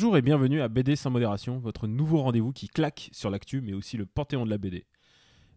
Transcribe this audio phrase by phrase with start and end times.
[0.00, 3.74] Bonjour et bienvenue à BD sans modération, votre nouveau rendez-vous qui claque sur l'actu mais
[3.74, 4.86] aussi le panthéon de la BD.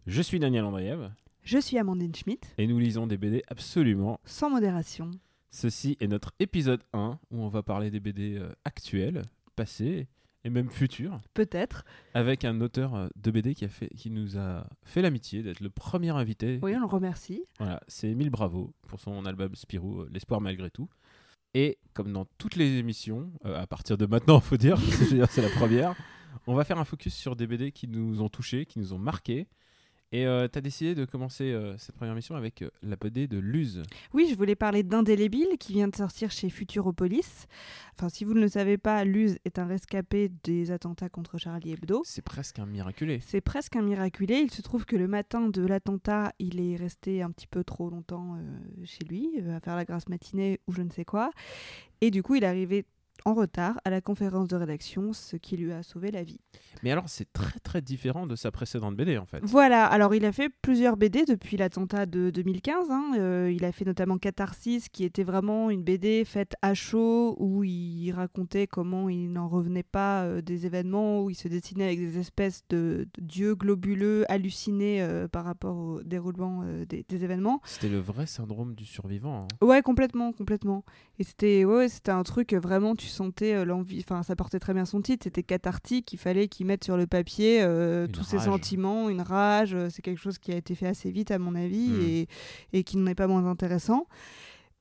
[0.06, 1.10] Je suis Daniel Andriev
[1.42, 4.20] Je suis Amandine Schmitt, et nous lisons des BD absolument.
[4.26, 5.10] sans modération.
[5.50, 9.22] Ceci est notre épisode 1 où on va parler des BD euh, actuels,
[9.56, 10.08] passés
[10.44, 11.86] et même futurs Peut-être.
[12.12, 15.60] avec un auteur euh, de BD qui, a fait, qui nous a fait l'amitié d'être
[15.60, 16.60] le premier invité.
[16.62, 17.46] Oui, on le remercie.
[17.58, 20.90] Voilà, c'est Émile Bravo pour son album Spirou, euh, L'espoir malgré tout.
[21.54, 24.78] Et comme dans toutes les émissions, euh, à partir de maintenant, faut dire,
[25.30, 25.94] c'est la première,
[26.46, 28.98] on va faire un focus sur des BD qui nous ont touchés, qui nous ont
[28.98, 29.46] marqués.
[30.14, 33.36] Et tu as décidé de commencer euh, cette première mission avec euh, la BD de
[33.36, 33.82] Luz.
[34.12, 37.48] Oui, je voulais parler d'Indélébile qui vient de sortir chez Futuropolis.
[37.96, 41.72] Enfin, si vous ne le savez pas, Luz est un rescapé des attentats contre Charlie
[41.72, 42.02] Hebdo.
[42.04, 43.18] C'est presque un miraculé.
[43.26, 44.36] C'est presque un miraculé.
[44.36, 47.90] Il se trouve que le matin de l'attentat, il est resté un petit peu trop
[47.90, 51.32] longtemps euh, chez lui, euh, à faire la grasse matinée ou je ne sais quoi.
[52.00, 52.84] Et du coup, il est arrivé
[53.24, 56.40] en retard à la conférence de rédaction, ce qui lui a sauvé la vie.
[56.82, 59.40] Mais alors, c'est très très différent de sa précédente BD en fait.
[59.42, 62.90] Voilà, alors il a fait plusieurs BD depuis l'attentat de 2015.
[62.90, 63.12] hein.
[63.18, 67.64] Euh, il a fait notamment Catharsis, qui était vraiment une BD faite à chaud, où
[67.64, 71.98] il racontait comment il n'en revenait pas euh, des événements, où il se dessinait avec
[72.00, 77.60] des espèces de, de dieux globuleux hallucinés euh, par rapport au déroulement des, des événements.
[77.64, 79.40] C'était le vrai syndrome du survivant.
[79.62, 79.66] hein.
[79.66, 80.84] Ouais, complètement, complètement.
[81.18, 84.84] Et c'était ouais, un truc vraiment, tu sentais euh, l'envie, enfin ça portait très bien
[84.84, 89.08] son titre, c'était cathartique, il fallait qu'il mette sur le papier euh, tous ses sentiments,
[89.08, 91.88] une rage, euh, c'est quelque chose qui a été fait assez vite à mon avis
[91.88, 92.00] Mm.
[92.02, 92.28] et,
[92.72, 94.06] et qui n'en est pas moins intéressant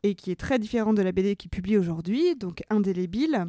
[0.03, 3.45] et qui est très différent de la BD qu'il publie aujourd'hui, donc Indélébile.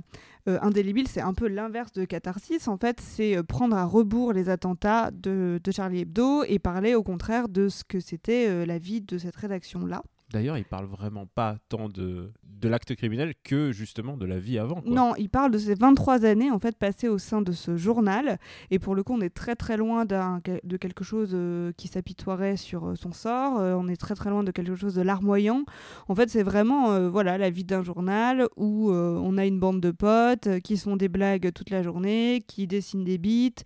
[0.49, 2.69] Euh, Indélébile, c'est un peu l'inverse de Catharsis.
[2.69, 7.03] En fait, c'est prendre à rebours les attentats de, de Charlie Hebdo et parler au
[7.03, 10.05] contraire de ce que c'était euh, la vie de cette rédaction-là.
[10.35, 14.59] D'ailleurs, il parle vraiment pas tant de, de l'acte criminel que justement de la vie
[14.59, 14.83] avant.
[14.87, 18.39] Non, il parle de ces 23 années en fait passées au sein de ce journal
[18.71, 22.57] et pour le coup on est très très loin de quelque chose euh, qui s'apitoierait
[22.57, 25.65] sur euh, son sort, Euh, on est très très loin de quelque chose de larmoyant.
[26.09, 29.91] En fait c'est vraiment voilà la vie d'un journal où on a une bande de
[29.91, 33.63] potes qui font des blagues toute la journée, qui dessinent des beats,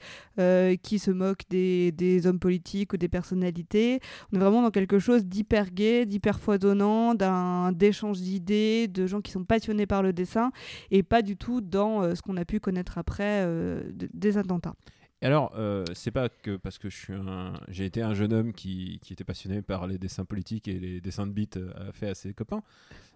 [0.83, 4.01] qui se moquent des, des hommes politiques ou des personnalités.
[4.33, 6.58] On est vraiment dans quelque chose d'hyper gay, d'hyper foisonnant,
[7.15, 10.51] d'un d'échange d'idées, de gens qui sont passionnés par le dessin
[10.91, 14.37] et pas du tout dans euh, ce qu'on a pu connaître après euh, de- des
[14.39, 14.75] attentats.
[15.21, 16.89] Alors, euh, c'est pas que parce que
[17.69, 21.01] j'ai été un jeune homme qui, qui était passionné par les dessins politiques et les
[21.01, 22.63] dessins de beat euh, fait à ses copains,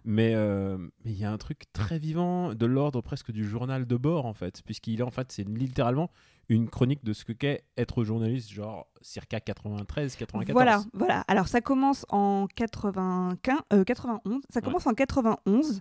[0.04, 3.86] mais euh, mais il y a un truc très vivant de l'ordre presque du journal
[3.86, 6.10] de bord en fait, puisqu'il est en fait c'est littéralement
[6.48, 10.52] une chronique de ce que qu'est être journaliste, genre circa 93, 94.
[10.52, 11.24] Voilà, voilà.
[11.28, 14.40] Alors ça commence en 95, euh, 91.
[14.48, 15.80] Ça commence en 91.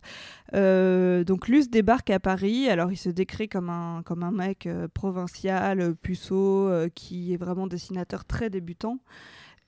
[0.54, 2.70] Euh, donc Luce débarque à Paris.
[2.70, 7.38] Alors il se décrit comme un comme un mec euh, provincial, euh, puceau, qui est
[7.38, 9.00] vraiment dessinateur très débutant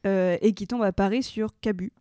[0.05, 1.93] et qui tombe à Paris sur Cabu.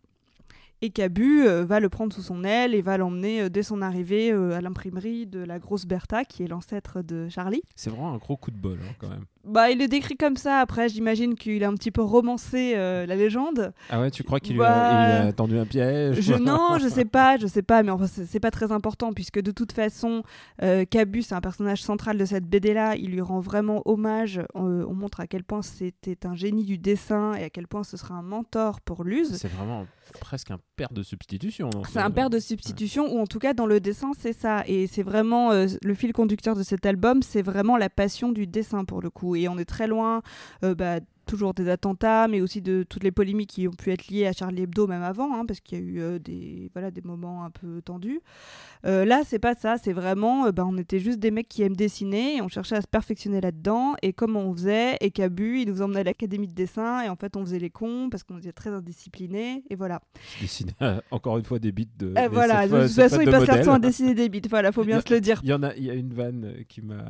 [0.84, 3.82] Et Cabu euh, va le prendre sous son aile et va l'emmener euh, dès son
[3.82, 7.62] arrivée euh, à l'imprimerie de la grosse Bertha, qui est l'ancêtre de Charlie.
[7.76, 9.24] C'est vraiment un gros coup de bol hein, quand même.
[9.44, 10.58] Bah, il le décrit comme ça.
[10.60, 13.72] Après, j'imagine qu'il a un petit peu romancé euh, la légende.
[13.90, 16.78] Ah ouais, tu crois qu'il lui Bah, a, il a tendu un piège Je, non,
[16.80, 19.72] je sais pas, je sais pas, mais enfin, c'est pas très important puisque de toute
[19.72, 20.22] façon,
[20.62, 22.94] euh, Cabu, c'est un personnage central de cette BD-là.
[22.96, 24.38] Il lui rend vraiment hommage.
[24.56, 27.82] Euh, on montre à quel point c'était un génie du dessin et à quel point
[27.84, 29.36] ce sera un mentor pour Luz.
[29.38, 29.86] C'est vraiment
[30.20, 31.70] presque un père de substitution.
[31.86, 34.62] C'est ce- un père de substitution, ou en tout cas dans le dessin, c'est ça.
[34.66, 38.46] Et c'est vraiment euh, le fil conducteur de cet album, c'est vraiment la passion du
[38.46, 39.31] dessin pour le coup.
[39.36, 40.22] Et on est très loin,
[40.64, 44.08] euh, bah, toujours des attentats, mais aussi de toutes les polémiques qui ont pu être
[44.08, 46.90] liées à Charlie Hebdo même avant, hein, parce qu'il y a eu euh, des, voilà,
[46.90, 48.20] des moments un peu tendus.
[48.84, 51.62] Euh, là, c'est pas ça, c'est vraiment, euh, bah, on était juste des mecs qui
[51.62, 55.60] aiment dessiner, et on cherchait à se perfectionner là-dedans, et comment on faisait, et Cabu,
[55.60, 58.22] il nous emmenait à l'académie de dessin, et en fait, on faisait les cons, parce
[58.24, 60.00] qu'on était très indisciplinés, et voilà.
[60.38, 62.14] Il dessine euh, encore une fois des bits de.
[62.18, 64.42] Et voilà, de toute façon, il passe leur temps à dessiner des bits.
[64.48, 65.40] Voilà, faut bien se le dire.
[65.42, 67.04] Il y en a, il y a une vanne qui m'a,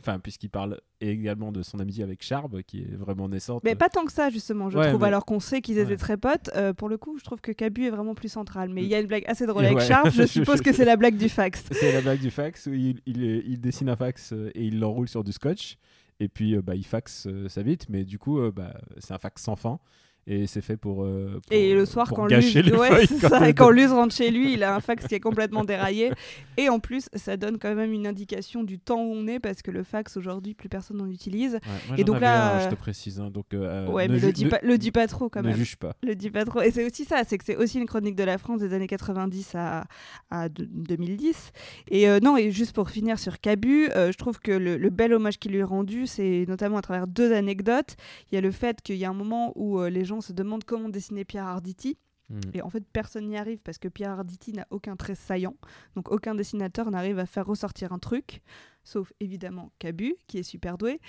[0.00, 3.28] enfin puisqu'il parle également de son amitié avec Charb, qui est vraiment
[3.64, 5.00] Mais pas tant que ça, justement, je Ouais, trouve.
[5.00, 5.96] mais- Alors qu'on sait qu'ils étaient Ouais.
[5.96, 8.68] très potes, euh, pour le coup, je trouve que Cabu est vraiment plus central.
[8.70, 9.80] Mais il y a une blague assez drôle avec.
[9.80, 11.64] Sharp, je suppose que c'est la blague du fax.
[11.72, 14.78] C'est la blague du fax où il, il, il dessine un fax euh, et il
[14.80, 15.76] l'enroule sur du scotch.
[16.20, 19.42] Et puis euh, bah, il faxe sa bite, mais du coup bah, c'est un fax
[19.42, 19.78] sans fin.
[20.26, 22.78] Et c'est fait pour, euh, pour, Et euh, le soir, pour quand gâcher Luz, les
[22.78, 23.70] ouais, feuilles quand ça.
[23.72, 26.10] Luz rentre chez lui, il a un fax qui est complètement déraillé.
[26.56, 29.62] Et en plus, ça donne quand même une indication du temps où on est parce
[29.62, 31.54] que le fax aujourd'hui, plus personne n'en utilise.
[31.54, 34.14] Ouais, moi, Et donc là, un, je euh, te précise hein, donc euh, ouais, ne
[34.14, 35.56] mais le dis, ne- pas, le dis pas trop quand ne même.
[35.56, 36.60] juge pas Le dis pas trop.
[36.60, 38.86] Et c'est aussi ça, c'est que c'est aussi une chronique de la France des années
[38.88, 39.84] 90 à,
[40.30, 41.52] à de- 2010.
[41.90, 44.90] Et euh, non, et juste pour finir sur Cabu, euh, je trouve que le, le
[44.90, 47.96] bel hommage qu'il lui est rendu, c'est notamment à travers deux anecdotes.
[48.32, 50.32] Il y a le fait qu'il y a un moment où euh, les gens se
[50.32, 51.98] demandent comment dessiner Pierre Arditi.
[52.28, 52.40] Mm.
[52.54, 55.54] Et en fait, personne n'y arrive parce que Pierre Arditi n'a aucun trait saillant.
[55.94, 58.42] Donc aucun dessinateur n'arrive à faire ressortir un truc,
[58.84, 61.00] sauf évidemment Cabu, qui est super doué.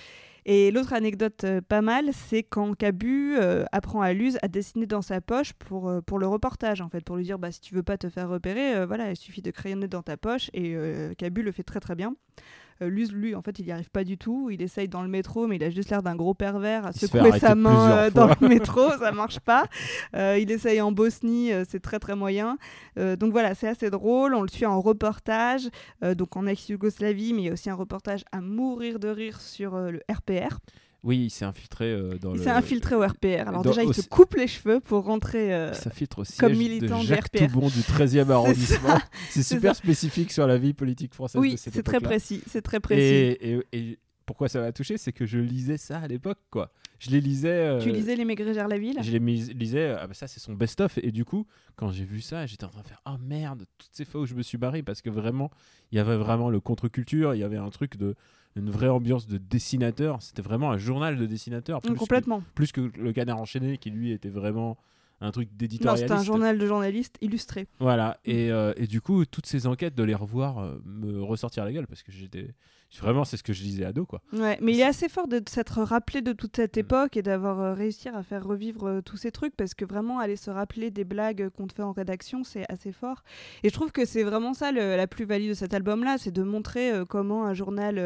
[0.46, 4.86] Et l'autre anecdote euh, pas mal, c'est quand Cabu euh, apprend à Luz à dessiner
[4.86, 7.62] dans sa poche pour, euh, pour le reportage, en fait, pour lui dire bah, si
[7.62, 10.50] tu veux pas te faire repérer, voilà, il suffit de crayonner dans ta poche.
[10.54, 10.76] Et
[11.18, 12.16] Cabu le fait très très bien.
[12.82, 14.50] Euh, lui, en fait, il n'y arrive pas du tout.
[14.52, 17.40] Il essaye dans le métro, mais il a juste l'air d'un gros pervers à secouer
[17.40, 19.66] sa main euh, dans le métro, ça marche pas.
[20.16, 22.58] Euh, il essaye en Bosnie, c'est très très moyen.
[22.98, 24.34] Donc voilà, c'est assez drôle.
[24.34, 25.70] On le suit en reportage,
[26.02, 29.78] donc en ex-Yougoslavie, mais il y a aussi un reportage à mourir de rire sur
[29.78, 30.60] le RPR.
[31.08, 33.48] Oui il s'est infiltré euh, dans Il le s'est infiltré au RPR.
[33.48, 35.54] Alors dans- déjà, il se coupe les cheveux pour rentrer.
[35.54, 37.48] euh, au comme siège militant de du Jacques RPR.
[37.48, 39.00] Toubon du 13e arrondissement
[39.30, 39.82] c'est super ça.
[39.82, 42.42] spécifique sur la vie politique française Oui, c'est très précis.
[42.48, 43.02] C'est très précis.
[43.02, 46.70] Et, et- et pourquoi ça m'a touché, c'est que je lisais ça à l'époque, quoi.
[47.00, 47.48] Je les lisais.
[47.50, 48.98] euh, Tu lisais Les Maigret gèrent la ville?
[49.02, 50.98] Je les lisais, ah bah ça c'est son best-of.
[51.02, 53.92] Et du coup, quand j'ai vu ça, j'étais en train de faire Ah merde, toutes
[53.94, 55.50] ces fois où je me suis barré, parce que vraiment,
[55.94, 58.16] il y avait vraiment le contre-culture, il y avait un truc de.
[58.58, 60.22] Une vraie ambiance de dessinateur.
[60.22, 61.82] C'était vraiment un journal de dessinateur.
[61.82, 62.40] Plus, Complètement.
[62.42, 64.78] Que, plus que le canard enchaîné, qui lui était vraiment
[65.22, 66.08] un truc Non, d'éditorialiste.
[66.08, 67.68] c'était un journal de journalistes illustré.
[67.80, 71.66] Voilà, et, euh, et du coup, toutes ces enquêtes, de les revoir, euh, me ressortir
[71.66, 72.54] la gueule, parce que j'étais.
[73.02, 74.22] Vraiment, c'est ce que je lisais ado, quoi.
[74.34, 76.80] Ouais, mais il est assez fort de s'être rappelé de toute cette Mm.
[76.80, 80.20] époque et d'avoir euh, réussi à faire revivre euh, tous ces trucs parce que vraiment
[80.20, 83.24] aller se rappeler des blagues qu'on te fait en rédaction, c'est assez fort.
[83.64, 86.44] Et je trouve que c'est vraiment ça le- la plus-value de cet album-là, c'est de
[86.44, 87.98] montrer euh, comment un journal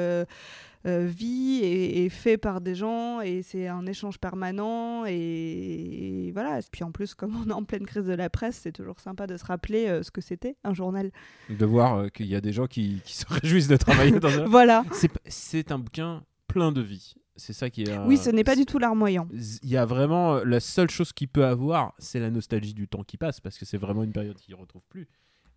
[0.85, 6.59] vit et fait par des gens et c'est un échange permanent et, et voilà.
[6.59, 8.99] Et puis en plus, comme on est en pleine crise de la presse, c'est toujours
[8.99, 11.11] sympa de se rappeler euh, ce que c'était un journal.
[11.49, 14.29] De voir euh, qu'il y a des gens qui, qui se réjouissent de travailler dans
[14.39, 14.45] un.
[14.49, 14.83] Voilà.
[15.27, 17.13] C'est un bouquin plein de vie.
[17.35, 17.89] C'est ça qui est.
[17.89, 19.27] euh, Oui, ce n'est pas du tout larmoyant.
[19.63, 22.87] Il y a vraiment euh, la seule chose qu'il peut avoir, c'est la nostalgie du
[22.87, 25.07] temps qui passe, parce que c'est vraiment une période qu'il ne retrouve plus.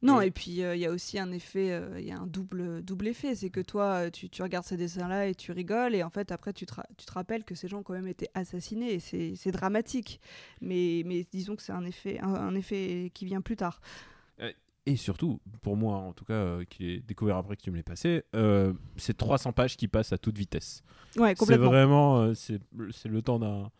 [0.04, 2.26] Non, Et- puis euh, il y a aussi un effet, euh, il y a un
[2.26, 3.34] double, double effet.
[3.34, 6.30] C'est que toi, euh, tu, tu regardes ces dessins-là et tu rigoles, et en fait,
[6.30, 9.00] après, tu te, tu te rappelles que ces gens ont quand même été assassinés, et
[9.00, 10.20] c'est c'est dramatique.
[10.60, 13.80] Mais, mais disons que c'est un effet, un, un effet qui vient plus tard.
[14.86, 17.76] Et surtout, pour moi, en tout cas, euh, qui l'ai découvert après que tu me
[17.76, 18.22] l'aies passé,
[18.98, 20.82] c'est 300 pages qui passent à toute vitesse.
[21.16, 21.68] Ouais, C'est complètement.
[21.70, 22.60] vraiment, euh, c'est
[22.92, 23.70] c'est le temps d'un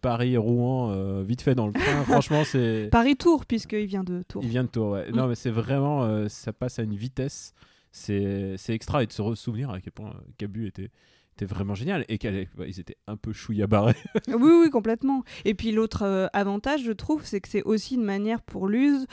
[0.00, 2.02] Paris-Rouen euh, vite fait dans le train.
[2.04, 2.88] Franchement, c'est.
[2.90, 4.42] Paris-Tours, puisqu'il vient de Tours.
[4.42, 5.10] Il vient de Tours, ouais.
[5.10, 5.16] Mm.
[5.16, 7.54] Non, mais c'est vraiment, euh, ça passe à une vitesse.
[7.90, 10.90] C'est extra et de se ressouvenir à quel point euh, Cabu était,
[11.34, 13.96] était vraiment génial et qu'ils étaient un peu chouillabarrés.
[14.28, 15.22] Oui, oui, complètement.
[15.44, 19.06] Et puis l'autre euh, avantage, je trouve, c'est que c'est aussi une manière pour Luz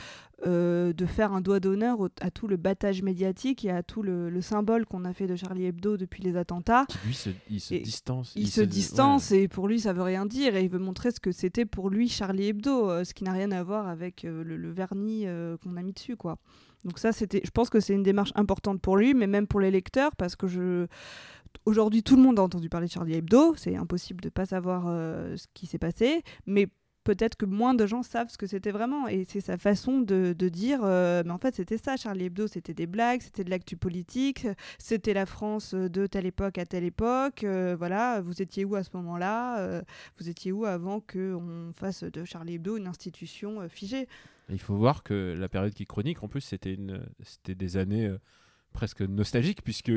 [0.46, 4.30] euh, de faire un doigt d'honneur à tout le battage médiatique et à tout le,
[4.30, 6.86] le symbole qu'on a fait de Charlie Hebdo depuis les attentats.
[7.06, 8.32] Lui, se, il se Et distance.
[8.36, 11.20] Il, se, distance et pour lui ça veut rien dire et il veut montrer ce
[11.20, 14.42] que c'était pour lui Charlie Hebdo, euh, ce qui n'a rien à voir avec le,
[14.42, 15.26] le vernis
[15.62, 16.38] qu'on a mis dessus quoi.
[16.84, 19.60] Donc ça c'était, je pense que c'est une démarche importante pour lui, mais même pour
[19.60, 20.86] les lecteurs parce que je
[21.66, 24.84] aujourd'hui tout le monde a entendu parler de Charlie Hebdo, c'est impossible de pas savoir
[24.86, 26.68] euh, ce qui s'est passé, mais
[27.04, 29.08] peut-être que moins de gens savent ce que c'était vraiment.
[29.08, 32.46] Et c'est sa façon de, dire euh, mais en fait c'était ça Charlie Hebdo.
[32.46, 34.46] C'était des blagues c'était de l'actu politique.
[34.78, 37.42] C'était la France de telle époque à telle époque.
[37.44, 39.82] Euh, voilà vous étiez où à ce moment-là
[40.18, 44.06] vous étiez où avant qu'on fasse de Charlie Hebdo une institution figée?
[44.48, 46.76] Il faut voir que la période qui chronique, en plus, c'était
[47.46, 48.12] des années
[48.72, 49.92] presque nostalgiques puisque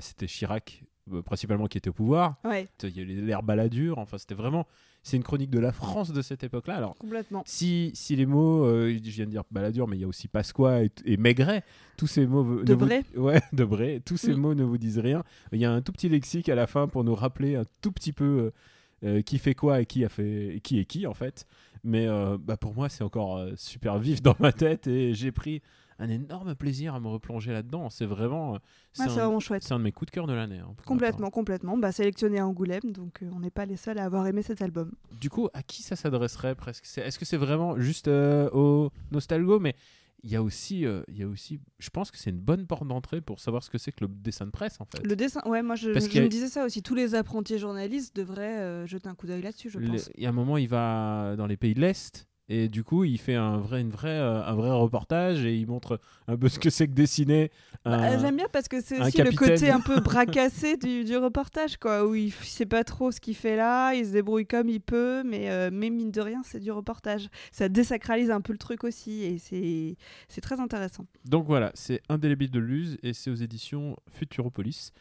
[0.00, 0.84] c'était Chirac
[1.24, 2.36] principalement qui était au pouvoir.
[2.44, 3.98] ouais Il y a l'ère baladure.
[3.98, 4.66] Enfin, c'était vraiment,
[5.02, 6.76] c'est une chronique de la France de cette époque-là.
[6.76, 6.94] Alors.
[6.96, 10.08] complètement Si, si les mots, euh, je viens de dire baladure, mais il y a
[10.08, 11.62] aussi Pasqua et, et Maigret,
[11.96, 12.42] tous ces mots.
[12.44, 13.04] ne vous- Debré.
[13.16, 14.00] Ouais, Debré.
[14.04, 14.38] Tous ces Mm.
[14.38, 15.22] mots ne vous disent rien.
[15.52, 17.92] Il y a un tout petit lexique à la fin pour nous rappeler un tout
[17.92, 18.24] petit peu
[19.04, 21.46] euh, euh, qui fait quoi et qui a fait qui est qui en fait.
[21.86, 25.32] Mais euh, bah, pour moi, c'est encore euh, super vif dans ma tête et j'ai
[25.32, 25.60] pris
[25.98, 27.90] un énorme plaisir à me replonger là-dedans.
[27.90, 28.58] C'est vraiment, euh,
[28.92, 30.58] c'est Ouais, un, vraiment chouette c'est un de mes coups de cœur de l'année.
[30.58, 34.04] hein, complètement complètement bah, sélectionné à Angoulême donc euh, on n'est pas les seuls à
[34.04, 36.84] avoir aimé cet album Du coup, à qui ça s'adresserait presque?
[36.98, 39.74] Est-ce que c'est vraiment juste euh, aux nostalgos Mais
[40.26, 42.66] il y a aussi, euh, il y a aussi, je pense que c'est une bonne
[42.66, 45.04] porte d'entrée pour savoir ce que c'est que le dessin de presse en fait.
[45.06, 46.82] Le dessin, ouais, moi je, Parce je a- me disais ça aussi.
[46.82, 50.10] Tous les apprentis journalistes devraient euh, jeter un coup d'œil là-dessus, je Le- pense.
[50.16, 52.26] Il y a un moment, il va dans les pays de l'Est.
[52.50, 55.66] Et du coup, il fait un vrai, une vraie, euh, un vrai reportage et il
[55.66, 55.98] montre
[56.28, 57.50] un peu ce que c'est que dessiner.
[57.86, 61.04] Bah, un- J'aime bien parce que c'est un aussi le côté un peu bracassé du,
[61.04, 64.10] du reportage, quoi, où il f- sait pas trop ce qu'il fait là, il se
[64.12, 67.28] débrouille comme il peut, mais, euh, mais mine de rien, c'est du reportage.
[67.50, 69.96] Ça désacralise un peu le truc aussi, et c'est
[70.28, 71.06] c'est très intéressant.
[71.24, 74.92] Donc voilà, c'est Indélébile de Luz et c'est aux éditions Futuropolis.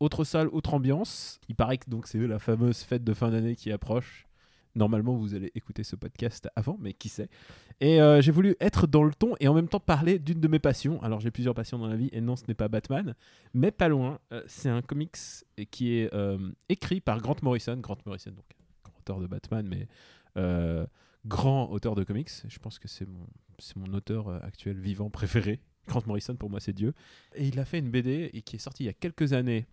[0.00, 1.38] Autre salle, autre ambiance.
[1.50, 4.26] Il paraît que donc c'est la fameuse fête de fin d'année qui approche.
[4.74, 7.28] Normalement, vous allez écouter ce podcast avant, mais qui sait.
[7.80, 10.48] Et euh, j'ai voulu être dans le ton et en même temps parler d'une de
[10.48, 11.02] mes passions.
[11.02, 13.14] Alors, j'ai plusieurs passions dans la vie et non, ce n'est pas Batman,
[13.52, 14.18] mais pas loin.
[14.32, 15.16] Euh, c'est un comics
[15.70, 16.38] qui est euh,
[16.70, 17.76] écrit par Grant Morrison.
[17.76, 18.46] Grant Morrison, donc
[18.82, 19.86] grand auteur de Batman, mais
[21.26, 22.30] grand auteur de comics.
[22.48, 25.60] Je pense que c'est mon, auteur actuel vivant préféré.
[25.86, 26.94] Grant Morrison, pour moi, c'est Dieu.
[27.34, 29.66] Et il a fait une BD qui est sortie il y a quelques années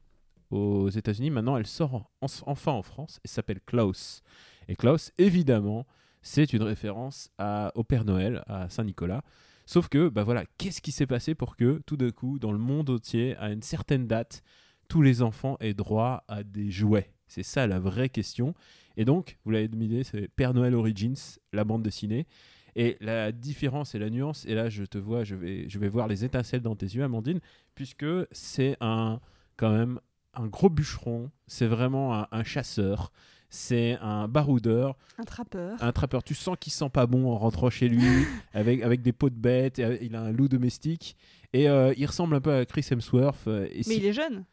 [0.52, 1.30] aux États-Unis.
[1.30, 4.24] Maintenant, elle sort en- en- enfin en France et s'appelle Klaus.
[4.70, 5.88] Et Klaus, évidemment,
[6.22, 9.24] c'est une référence à, au Père Noël, à Saint-Nicolas.
[9.66, 12.60] Sauf que, bah voilà, qu'est-ce qui s'est passé pour que, tout d'un coup, dans le
[12.60, 14.44] monde entier, à une certaine date,
[14.88, 17.12] tous les enfants aient droit à des jouets?
[17.28, 18.54] C'est ça la vraie question.
[18.96, 21.18] Et donc, vous l'avez deviné, c'est Père Noël Origins,
[21.52, 22.28] la bande dessinée.
[22.76, 25.90] Et la différence et la nuance, et là je te vois, je vais, je vais
[25.90, 27.40] voir les étincelles dans tes yeux, Amandine,
[27.74, 29.20] puisque c'est un,
[29.58, 30.00] quand même,
[30.36, 33.12] un gros bûcheron, c'est vraiment un, un chasseur,
[33.50, 35.84] c'est un baroudeur, Un trappeur.
[35.84, 36.24] un trappeur.
[36.24, 38.00] Tu sens qu'il sent pas bon en rentrant chez lui,
[38.54, 41.16] avec, avec des pots de bêtes, et, euh, il a un loup domestique,
[41.54, 43.48] et euh, il ressemble un peu à Chris Hemsworth.
[43.48, 44.46] euh, et Mais si- il est jeune.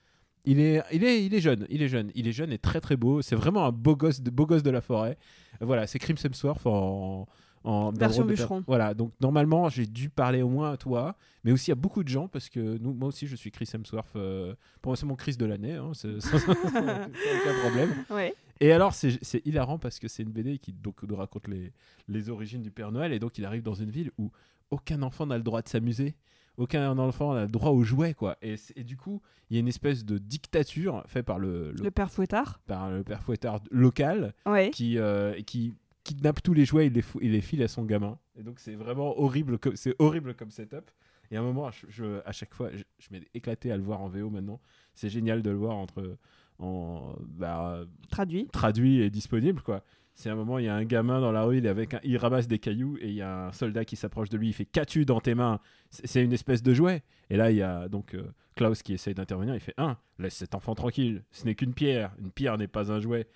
[0.46, 2.80] il est, il est, il est jeune, il est jeune, il est jeune et très
[2.80, 3.20] très beau.
[3.22, 5.18] C'est vraiment un beau gosse de, beau gosse de la forêt.
[5.60, 7.26] Voilà, c'est Crimson Swarf en,
[7.64, 8.62] en Version bûcheron.
[8.66, 12.08] Voilà, donc normalement j'ai dû parler au moins à toi, mais aussi à beaucoup de
[12.08, 14.14] gens parce que nous, moi aussi je suis Chris Hemsworth.
[14.16, 17.90] euh, pour moi c'est mon Chris de l'année, hein, c'est- sans, sans aucun problème.
[18.10, 18.34] Ouais.
[18.60, 21.72] Et alors, c'est hilarant parce que c'est une BD qui donc, nous raconte les,
[22.08, 23.12] les origines du Père Noël.
[23.12, 24.30] Et donc, il arrive dans une ville où
[24.70, 26.14] aucun enfant n'a le droit de s'amuser.
[26.56, 28.38] Aucun enfant n'a le droit aux jouets, quoi.
[28.40, 29.20] Et, et du coup,
[29.50, 32.60] il y a une espèce de dictature faite par le, le- Le père Fouettard.
[32.66, 34.70] par le père fouettard local Ouais.
[34.70, 38.18] qui, euh, qui kidnappe tous les jouets, il les, les file à son gamin.
[38.38, 40.90] Et donc, c'est vraiment horrible, comme- c'est horrible comme setup.
[41.30, 43.82] Et à un moment, je, je- à chaque fois, je, je m'ai éclaté à le
[43.82, 44.58] voir en VO maintenant.
[44.94, 46.16] C'est génial de le voir entre
[46.58, 48.48] en bah, Traduit.
[48.52, 49.82] traduit et disponible quoi.
[50.14, 52.00] C'est un moment, il y a un gamin dans la rue, il, est avec un-
[52.02, 54.52] il ramasse des cailloux et il y a un soldat qui s'approche de lui, il
[54.54, 55.60] fait Qu'as-tu dans tes mains?
[55.90, 57.02] C'est c'est une espèce de jouet.
[57.28, 58.22] Et là, il y a donc euh,
[58.54, 62.12] Klaus qui essaye d'intervenir, il fait Un, laisse cet enfant tranquille, ce n'est qu'une pierre,
[62.18, 63.26] une pierre n'est pas un jouet.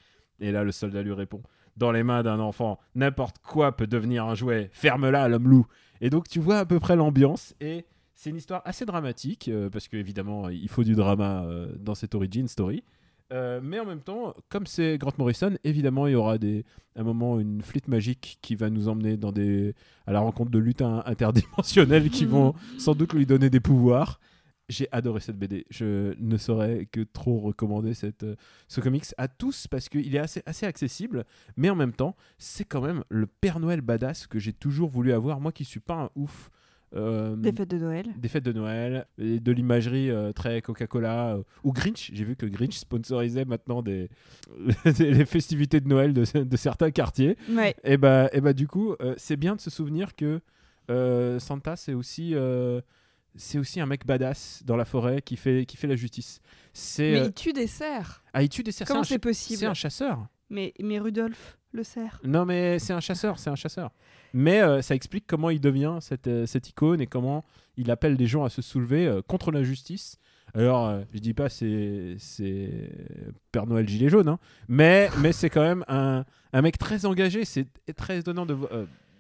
[0.40, 1.42] Et là, le soldat lui répond
[1.76, 5.66] Dans les mains d'un enfant, n'importe quoi peut devenir un jouet, ferme-la, l'homme loup.
[6.00, 7.84] Et donc, tu vois à peu près l'ambiance et.
[8.14, 12.14] C'est une histoire assez dramatique, euh, parce qu'évidemment, il faut du drama euh, dans cette
[12.14, 12.82] origin story.
[13.32, 16.64] Euh, mais en même temps, comme c'est Grant Morrison, évidemment, il y aura des,
[16.96, 19.74] un moment une flûte magique qui va nous emmener dans des,
[20.06, 24.20] à la rencontre de lutins interdimensionnels qui vont sans doute lui donner des pouvoirs.
[24.68, 25.66] J'ai adoré cette BD.
[25.70, 28.36] Je ne saurais que trop recommander cette, euh,
[28.68, 31.24] ce comics à tous parce qu'il est assez, assez accessible,
[31.56, 35.12] mais en même temps, c'est quand même le Père Noël badass que j'ai toujours voulu
[35.12, 35.40] avoir.
[35.40, 36.50] Moi qui suis pas un ouf.
[36.94, 38.06] Euh, Des fêtes de Noël.
[38.16, 42.10] des fêtes de Noël, et de l'imagerie euh, très Coca-Cola euh, ou Grinch.
[42.12, 44.08] J'ai vu que Grinch sponsorisait maintenant des,
[44.98, 47.36] les festivités de Noël de, de certains quartiers.
[47.50, 47.74] Ouais.
[47.84, 50.40] Et bah, et bah du coup, euh, c'est bien de se souvenir que
[50.90, 52.80] euh, Santa, c'est aussi, euh,
[53.36, 56.40] c'est aussi un mec badass dans la forêt qui fait, qui fait la justice.
[56.72, 58.22] C'est Mais euh, il tue des cerfs.
[58.32, 58.88] ah, il tue des cerfs.
[58.88, 60.26] Comment c'est possible C'est un chasseur.
[60.50, 62.20] Mais, mais Rudolf le cerf.
[62.24, 63.90] Non, mais c'est un chasseur, c'est un chasseur.
[64.34, 67.44] Mais euh, ça explique comment il devient cette, euh, cette icône et comment
[67.76, 70.18] il appelle les gens à se soulever euh, contre l'injustice.
[70.52, 72.90] Alors, je dis pas c'est c'est
[73.52, 77.44] Père Noël gilet jaune, hein, mais mais c'est quand même un, un mec très engagé.
[77.44, 78.68] C'est très étonnant de, vo-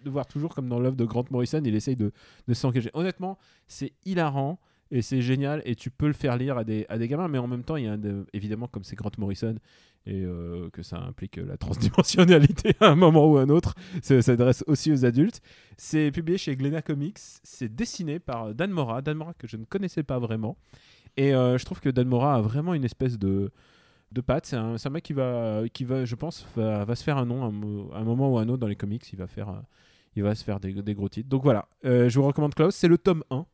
[0.04, 2.10] de voir toujours comme dans l'œuvre de Grant Morrison, il essaye de,
[2.48, 2.90] de s'engager.
[2.94, 4.58] Honnêtement, c'est hilarant
[4.90, 7.38] et c'est génial et tu peux le faire lire à des, à des gamins, mais
[7.38, 7.96] en même temps, il y a
[8.32, 9.54] évidemment comme c'est Grant Morrison
[10.06, 14.20] et euh, que ça implique la transdimensionnalité à un moment ou à un autre, ça
[14.22, 15.40] s'adresse aussi aux adultes.
[15.76, 19.64] C'est publié chez Glénat Comics, c'est dessiné par Dan Mora, Dan Mora que je ne
[19.64, 20.56] connaissais pas vraiment.
[21.16, 23.50] Et euh, je trouve que Dan Mora a vraiment une espèce de,
[24.12, 24.46] de patte.
[24.46, 27.98] C'est un, mec qui va, qui va, je pense, va, se faire un nom à
[27.98, 29.12] un, moment ou à un autre dans les comics.
[29.12, 29.60] Il va, faire, euh,
[30.16, 31.28] il va se faire des, des gros titres.
[31.28, 32.74] Donc voilà, je vous recommande Klaus.
[32.74, 33.44] C'est le tome 1.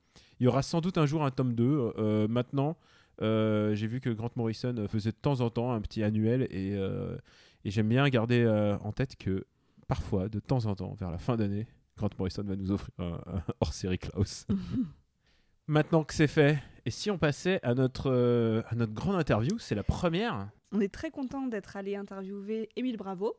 [0.41, 1.93] Il y aura sans doute un jour un tome 2.
[1.99, 2.77] Euh, maintenant,
[3.23, 6.43] euh, j'ai vu que Grant Morrison euh, faisait de temps en temps un petit annuel
[6.51, 7.17] et, euh,
[7.65, 9.47] et j'aime bien garder euh, en tête que
[9.89, 13.21] parfois, de temps en temps, vers la fin d'année, Grant Morrison va nous offrir un,
[13.27, 14.47] un hors-série Klaus.
[15.67, 19.75] Maintenant que c'est fait, et si on passait à notre, à notre grande interview, c'est
[19.75, 20.49] la première.
[20.71, 23.35] On est très content d'être allé interviewer Émile Bravo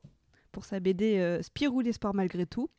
[0.51, 2.69] pour sa BD Spirou les sports malgré tout.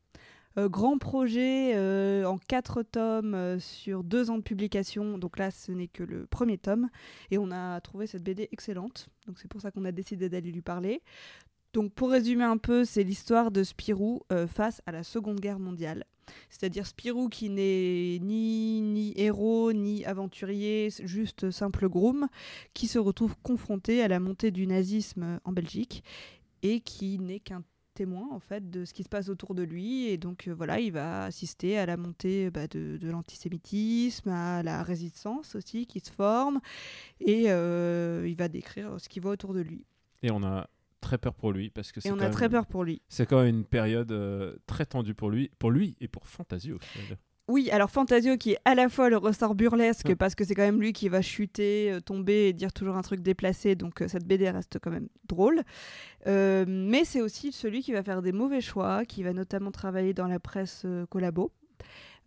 [0.58, 5.16] Euh, grand projet euh, en quatre tomes euh, sur deux ans de publication.
[5.16, 6.88] Donc là, ce n'est que le premier tome.
[7.30, 9.08] Et on a trouvé cette BD excellente.
[9.26, 11.00] Donc c'est pour ça qu'on a décidé d'aller lui parler.
[11.74, 16.06] Donc pour résumer un peu, c'est l'histoire de Spirou face à la Seconde Guerre mondiale.
[16.48, 22.26] C'est-à-dire Spirou qui n'est ni, ni héros, ni aventurier, juste simple groom,
[22.72, 26.02] qui se retrouve confronté à la montée du nazisme en Belgique
[26.62, 27.62] et qui n'est qu'un
[27.98, 30.06] témoin en fait de ce qui se passe autour de lui.
[30.06, 34.62] Et donc euh, voilà il va assister à la montée bah, de, de l'antisémitisme à
[34.62, 36.60] la résistance aussi qui se forme.
[37.20, 39.84] Et euh, il va décrire ce qu'il voit autour de lui.
[40.22, 40.68] Et on a
[41.00, 43.02] très peur pour lui parce que c'est et on a même- très peur pour lui.
[43.08, 46.78] C'est quand même une période euh, très tendue pour lui, pour lui et pour Fantasio.
[47.48, 50.16] Oui, alors Fantasio qui est à la fois le ressort burlesque Ouais.
[50.16, 53.02] parce que c'est quand même lui qui va chuter, euh, tomber et dire toujours un
[53.02, 55.62] truc déplacé, donc euh, cette BD reste quand même drôle.
[56.26, 60.12] Euh, mais c'est aussi celui qui va faire des mauvais choix, qui va notamment travailler
[60.14, 61.50] dans la presse collabo.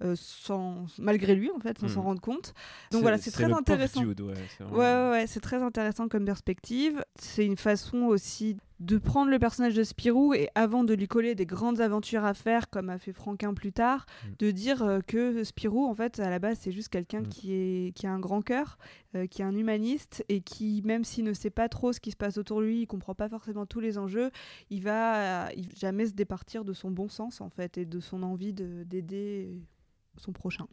[0.04, 1.94] euh, sans, malgré lui en fait, sans Mhm.
[1.94, 2.56] s'en rendre compte.
[2.92, 4.02] Donc voilà, c'est très intéressant.
[4.02, 4.34] dude, ouais,
[4.72, 7.06] ouais, ouais, c'est très intéressant comme perspective.
[7.20, 11.36] C'est une façon aussi de prendre le personnage de Spirou et avant de lui coller
[11.36, 14.30] des grandes aventures à faire, comme a fait Franquin plus tard, Mm.
[14.40, 17.28] de dire euh, que Spirou, en fait, à la base, c'est juste quelqu'un Mm.
[17.28, 18.78] qui, est, qui a un grand cœur,
[19.16, 22.10] euh, qui est un humaniste et qui, même s'il ne sait pas trop ce qui
[22.12, 24.32] se passe autour de lui, il comprend pas forcément tous les enjeux,
[24.72, 28.24] il va, euh, jamais se départir de son bon sens, en fait, et de son
[28.24, 29.62] envie de- d'aider
[30.18, 30.66] son prochain.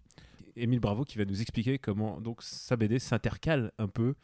[0.57, 4.15] Émile Bravo qui va nous expliquer comment donc sa BD s'intercale un peu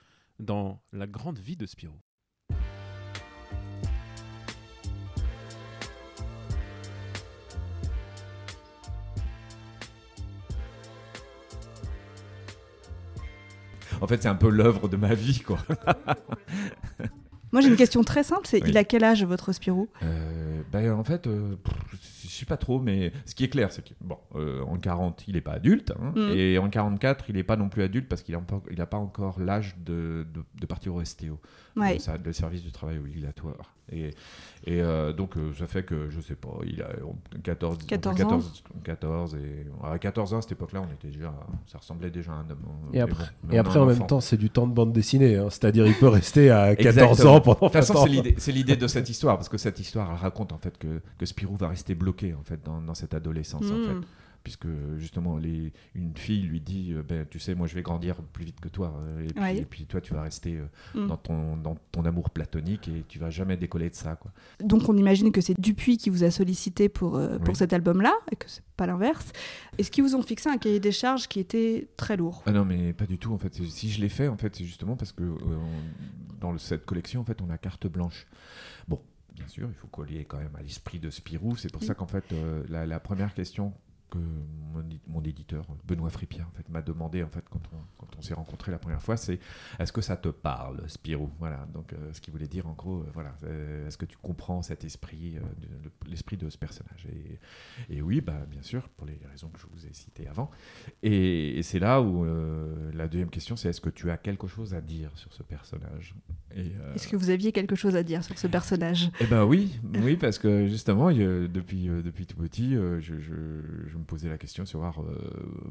[0.41, 1.95] dans la grande vie de Spirou.
[14.01, 15.59] En fait, c'est un peu l'œuvre de ma vie, quoi.
[17.53, 18.71] Moi, j'ai une question très simple, c'est Oui.
[18.71, 19.89] il a quel âge, votre Spirou?
[20.03, 21.55] Euh, ben, en fait, euh,
[22.25, 25.23] je sais pas trop, mais ce qui est clair, c'est que bon, euh, en 40,
[25.29, 26.33] il n'est pas adulte, hein, Mm.
[26.35, 28.37] et en 44, il n'est pas non plus adulte parce qu'il
[28.77, 31.39] n'a pas encore l'âge de, de, de partir au STO,
[31.77, 31.95] Ouais.
[31.95, 33.75] le, sa- le service du travail obligatoire.
[33.93, 34.11] Et,
[34.65, 36.89] et euh, donc, euh, ça fait que, je sais pas, il a
[37.43, 38.27] 14, entre 14 ans.
[38.29, 41.35] 14, 14 et à 14 ans, à cette époque-là, on était déjà,
[41.67, 42.59] ça ressemblait déjà à un homme.
[42.67, 45.37] hein, Et après, bon, et après en même temps, c'est du temps de bande dessinée.
[45.37, 45.49] hein.
[45.51, 47.35] C'est-à-dire, il peut rester à 14 Exactement.
[47.35, 48.05] ans pendant De toute façon, 20 ans.
[48.05, 50.79] c'est l'idée, c'est l'idée de cette histoire, parce que cette histoire, elle raconte en fait
[50.79, 53.85] que, que Spirou va rester bloqué en fait dans, dans cette adolescence en Mm.
[54.01, 54.07] fait,
[54.45, 54.67] puisque
[54.99, 58.45] justement les, une fille lui dit, euh, ben tu sais, moi je vais grandir plus
[58.45, 59.57] vite que toi, euh, et puis, Ouais.
[59.59, 61.07] et puis toi tu vas rester euh, Mm.
[61.09, 64.31] dans ton dans ton amour platonique et tu vas jamais décoller de ça quoi.
[64.61, 67.57] Donc on imagine que c'est Dupuis qui vous a sollicité pour, euh, pour Oui.
[67.57, 69.33] cet album-là, et que c'est pas l'inverse.
[69.79, 72.43] Est-ce qu'ils vous ont fixé un cahier des charges qui était très lourd?
[72.47, 73.55] Ah non mais pas du tout en fait.
[73.55, 77.25] Si je l'ai fait en fait, c'est justement parce que on- dans cette collection en
[77.25, 78.27] fait, on a carte blanche.
[78.89, 79.01] Bon,
[79.35, 81.57] bien sûr, il faut coller quand même à l'esprit de Spirou.
[81.57, 81.89] C'est pour Oui.
[81.89, 83.73] ça qu'en fait, euh, la, la première question
[84.15, 84.19] que
[84.73, 88.35] mon, édi- mon éditeur Benoît Fripier en fait m'a demandé en fait quand on, s'est
[88.35, 89.39] rencontrés la première fois, c'est
[89.79, 91.31] est-ce que ça te parle Spirou?
[91.39, 91.67] Voilà.
[91.75, 94.63] Donc euh, ce qui voulait dire en gros, euh, voilà, euh, est-ce que tu comprends
[94.63, 95.37] cet esprit,
[96.09, 97.07] l'esprit de ce personnage?
[97.91, 100.51] Et, et oui, bah bien sûr, pour les raisons que je vous ai citées avant.
[101.03, 102.25] Et, et c'est là où
[102.95, 106.15] la deuxième question, c'est est-ce que tu as quelque chose à dire sur ce personnage?
[106.95, 109.11] Est-ce que vous aviez quelque chose à dire sur ce personnage?
[109.21, 114.09] Eh ben oui, oui, parce que justement, depuis, depuis tout petit, je, je- je me
[114.09, 115.17] posais la question sur voir euh,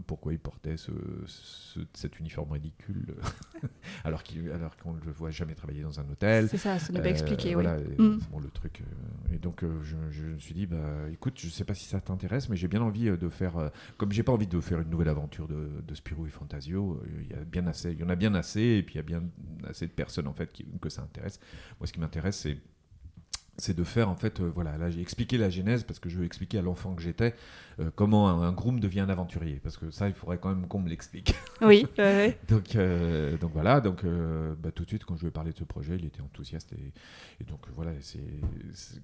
[0.08, 0.92] pourquoi il portait ce,
[1.26, 3.16] ce- cet uniforme ridicule,
[4.04, 6.50] alors qu'il- alors qu'on ne le voit jamais travailler dans un hôtel.
[6.50, 7.54] C'est ça, ça n'est pas Euh, expliqué, oui.
[7.64, 8.20] voilà, Mm.
[8.32, 8.82] bon, le truc.
[8.82, 11.86] euh, et donc, euh, je, je me suis dit, bah, écoute, je sais pas si
[11.86, 13.72] ça t'intéresse, mais j'ai bien envie de faire.
[13.98, 17.28] comme j'ai pas envie de faire une nouvelle aventure de, de Spirou et Fantasio, il
[17.30, 19.04] y a bien assez, il y en a bien assez, et puis il y a
[19.04, 19.24] bien
[19.68, 21.40] assez de personnes en fait qui- que ça intéresse.
[21.80, 22.58] Moi, ce qui m'intéresse, c'est
[23.58, 26.18] c'est de faire en fait, euh, voilà, là j'ai expliqué la genèse parce que je
[26.18, 27.36] veux expliquer à l'enfant que j'étais
[27.80, 30.68] euh, comment un, un groom devient un aventurier, parce que ça il faudrait quand même
[30.68, 31.36] qu'on me l'explique.
[31.62, 32.38] Oui, ouais.
[32.50, 35.54] Donc, euh, donc voilà, donc euh, bah, tout de suite quand je lui ai parlé
[35.54, 36.92] de ce projet, il était enthousiaste et,
[37.40, 38.20] et donc voilà, c'est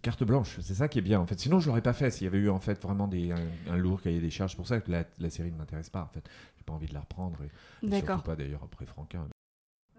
[0.02, 1.40] carte blanche, c'est ça qui est bien en fait.
[1.40, 3.38] Sinon je l'aurais pas fait s'il y avait eu en fait vraiment des, un,
[3.72, 4.52] un lourd cahier des charges.
[4.52, 6.28] C'est pour ça que la, la série ne m'intéresse pas en fait.
[6.58, 8.16] J'ai pas envie de la reprendre et, et D'accord.
[8.18, 9.26] surtout pas d'ailleurs après Franquin.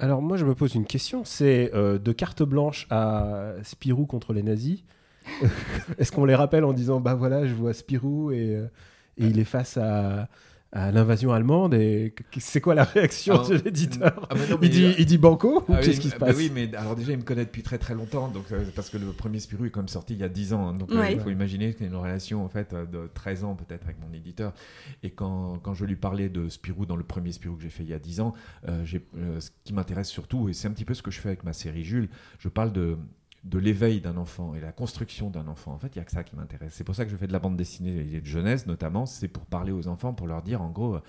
[0.01, 4.33] Alors moi je me pose une question, c'est euh, de carte blanche à Spirou contre
[4.33, 4.83] les nazis.
[5.99, 8.65] Est-ce qu'on les rappelle en disant bah voilà je vois Spirou et, euh,
[9.19, 10.29] et il est face à,
[10.72, 14.70] à l'invasion allemande et c'est quoi la réaction Alors, de l'éditeur ah, bah mais- il,
[14.70, 16.94] dit, il dit banco ou Ah oui, qu'est-ce qui se bah passe Oui, mais alors
[16.94, 19.64] déjà, il me connaît depuis très très longtemps, donc, euh, parce que le premier Spirou
[19.64, 20.68] est quand même sorti il y a 10 ans.
[20.68, 23.11] hein, donc euh, il faut imaginer qu'il y a une relation en fait euh, de
[23.12, 24.52] 13 ans peut-être avec mon éditeur.
[25.02, 27.83] Et quand, quand je lui parlais de Spirou dans le premier Spirou que j'ai fait
[27.83, 28.35] il y a 10 ans,
[28.68, 28.85] euh,
[29.16, 31.42] euh, ce qui m'intéresse surtout, et c'est un petit peu ce que je fais avec
[31.42, 32.96] ma série Jules, je parle de
[33.44, 35.72] de l'éveil d'un enfant et la construction d'un enfant.
[35.72, 36.74] En fait, il n'y a que ça qui m'intéresse.
[36.74, 39.07] C'est pour ça que je fais de la bande dessinée et de jeunesse, notamment.
[39.07, 41.00] C'est pour parler aux enfants, pour leur dire, en gros, euh,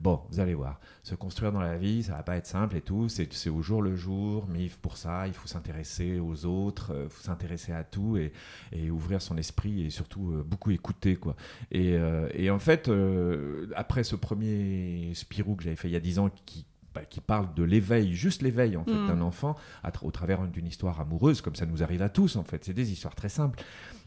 [0.00, 2.80] bon, vous allez voir, se construire dans la vie, ça va pas être simple et
[2.80, 3.08] tout.
[3.08, 7.22] C'est au jour le jour, mais pour ça, il faut s'intéresser aux autres, il faut
[7.22, 8.32] s'intéresser à tout et,
[8.72, 11.36] et ouvrir son esprit et surtout euh, beaucoup écouter, quoi.
[11.70, 15.96] Et, euh, et en fait, euh, après ce premier Spirou que j'avais fait il y
[15.96, 19.06] a 10 ans, qui bah, qui parle de l'éveil, juste l'éveil en fait Mm.
[19.08, 22.36] d'un enfant à tra- au travers d'une histoire amoureuse, comme ça nous arrive à tous
[22.36, 22.64] en fait.
[22.64, 23.62] C'est des histoires très simples.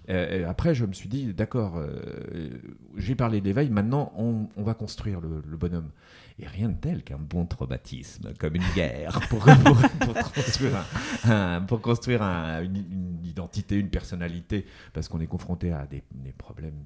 [0.10, 2.50] Euh, après, je me suis dit, d'accord, euh,
[2.98, 5.92] j'ai parlé d'éveil, maintenant on, on va construire le, le bonhomme.
[6.40, 10.72] Et rien de tel qu'un bon traumatisme, comme une guerre, pour, pour- pour construire,
[11.26, 15.86] un- un- pour construire un- une, une identité, une personnalité, parce qu'on est confronté à
[15.86, 16.84] des, des problèmes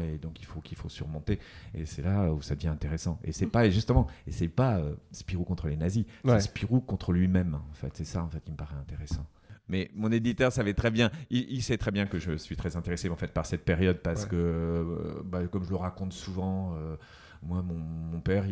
[0.00, 1.38] et donc il faut qu'il faut surmonter.
[1.74, 3.18] Et c'est là où ça devient intéressant.
[3.24, 6.34] Et c'est pas, et justement, et c'est pas euh, Spirou contre les nazis, Ouais.
[6.40, 7.90] c'est Spirou contre lui-même, en fait.
[7.94, 9.26] C'est ça, en fait, qui me paraît intéressant.
[9.68, 12.76] Mais mon éditeur savait très bien, il, il sait très bien que je suis très
[12.76, 14.28] intéressé en fait par cette période parce Ouais.
[14.30, 16.96] que, euh, bah, comme je le raconte souvent, euh,
[17.42, 18.44] moi mon, père,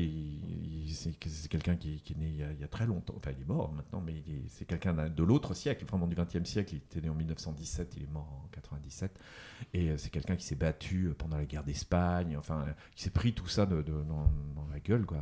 [0.89, 1.19] c'est
[1.49, 4.23] quelqu'un qui, est né il y, a, très longtemps, enfin il est mort maintenant, mais
[4.49, 6.75] c'est quelqu'un de l'autre siècle, vraiment du 20e siècle.
[6.75, 9.19] Il était né en 1917, il est mort en 97,
[9.73, 13.11] et euh, c'est quelqu'un qui s'est battu euh, pendant la guerre d'Espagne, enfin, qui s'est
[13.11, 14.31] pris tout ça de, dans
[14.73, 15.19] la gueule, quoi.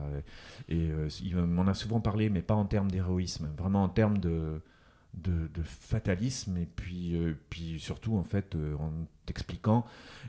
[0.68, 4.18] Et euh, il m'en a souvent parlé, mais pas en termes d'héroïsme, vraiment en termes
[4.18, 4.61] de,
[5.14, 8.90] de, de fatalisme, et puis, euh, puis surtout, en fait, euh, en
[9.27, 9.85] t'expliquant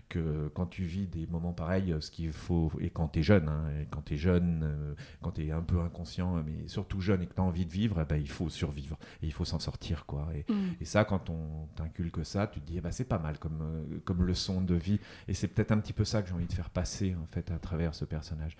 [0.10, 3.48] que quand tu vis des moments pareils, ce qu'il faut, et quand tu es jeune,
[3.48, 7.00] hein, et quand tu es jeune, euh, quand tu es un peu inconscient, mais surtout
[7.02, 9.32] jeune et que tu as envie de vivre, eh ben, il faut survivre, et il
[9.34, 10.28] faut s'en sortir, quoi.
[10.36, 10.74] Et, Mm.
[10.82, 13.62] et ça, quand on t'inculque ça, tu te dis, eh ben, c'est pas mal comme,
[13.62, 15.00] euh, comme leçon de vie.
[15.30, 17.50] Et c'est peut-être un petit peu ça que j'ai envie de faire passer, en fait,
[17.52, 18.58] à travers ce personnage.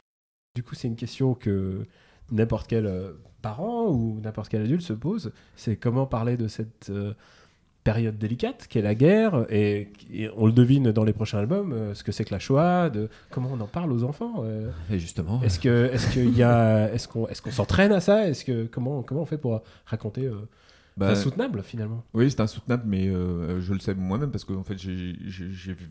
[0.56, 1.86] Du coup, c'est une question que
[2.32, 5.32] n'importe quel euh, parent ou n'importe quel adulte se pose.
[5.56, 7.14] C'est comment parler de cette euh,
[7.84, 11.94] période délicate qu'est la guerre et, et on le devine dans les prochains albums, euh,
[11.94, 14.44] ce que c'est que la Shoah, de comment on en parle aux enfants.
[14.46, 14.72] euh.
[14.90, 18.26] Et justement, Est-ce que est-ce qu'il y a est-ce qu'on est-ce qu'on s'entraîne à ça?
[18.28, 20.36] Est-ce que comment comment on fait pour raconter euh,
[20.98, 24.64] bah, insoutenable finalement Oui, c'est insoutenable, mais euh, je le sais moi-même parce que en
[24.64, 25.16] fait, j'ai-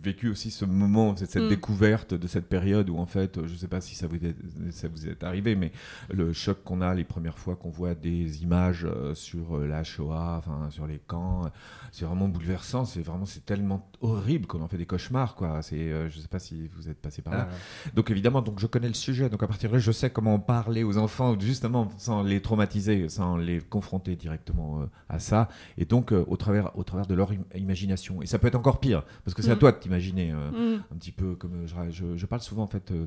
[0.03, 1.49] vécu aussi ce moment, cette, cette Mm.
[1.49, 4.35] découverte de cette période où en fait, je ne sais pas si ça vous est,
[4.71, 5.73] ça vous est arrivé, mais
[6.13, 9.83] le choc qu'on a les premières fois qu'on voit des images euh, sur euh, la
[9.85, 11.43] Shoah, enfin sur les camps,
[11.91, 12.85] c'est vraiment bouleversant.
[12.85, 15.63] C'est vraiment, c'est tellement horrible qu'on en fait des cauchemars, quoi.
[15.63, 17.49] C'est, euh, je ne sais pas si vous êtes passé par là.
[17.95, 19.29] Donc évidemment, donc je connais le sujet.
[19.29, 23.09] Donc à partir de là, je sais comment parler aux enfants, justement, sans les traumatiser,
[23.09, 25.49] sans les confronter directement euh, à ça.
[25.79, 28.23] Et donc euh, au travers, au travers de leur im- imagination.
[28.23, 29.59] Et ça peut être encore pire, parce que c'est à Mm.
[29.59, 30.33] toi de t'imaginer.
[30.33, 30.83] euh, Mm.
[30.93, 33.07] un petit peu comme euh, je, je- parle souvent en fait de,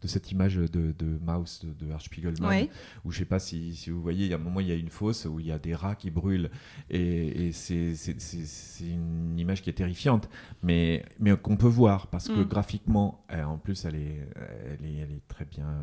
[0.00, 2.68] de cette image de, de Maus de, de Spiegelman
[3.04, 4.72] où je sais pas si, si vous voyez il y a un moment il y
[4.72, 6.50] a une fosse où il y a des rats qui brûlent
[6.88, 7.94] et, et c'est
[8.80, 10.28] une image qui est terrifiante
[10.62, 12.44] mais, mais qu'on peut voir parce que Mm.
[12.48, 14.28] graphiquement elle, en plus elle est,
[14.80, 15.82] elle, est, elle est très bien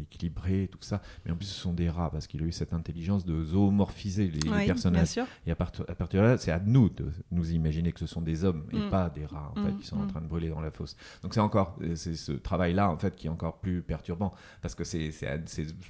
[0.00, 2.52] équilibrée et tout ça mais en plus ce sont des rats parce qu'il a eu
[2.52, 5.26] cette intelligence de zoomorphiser les, Oui, personnages sûr.
[5.46, 8.06] et à, partir- à partir de là, c'est à nous de nous imaginer que ce
[8.06, 8.90] sont des hommes et Mm.
[8.90, 10.08] pas des rats en fait, Mm, qui sont en mm.
[10.08, 10.96] train de brûler dans la fosse.
[11.22, 14.74] Donc c'est encore euh, c'est ce travail-là en fait qui est encore plus perturbant parce
[14.74, 15.10] que c'est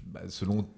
[0.06, 0.68] bah, selon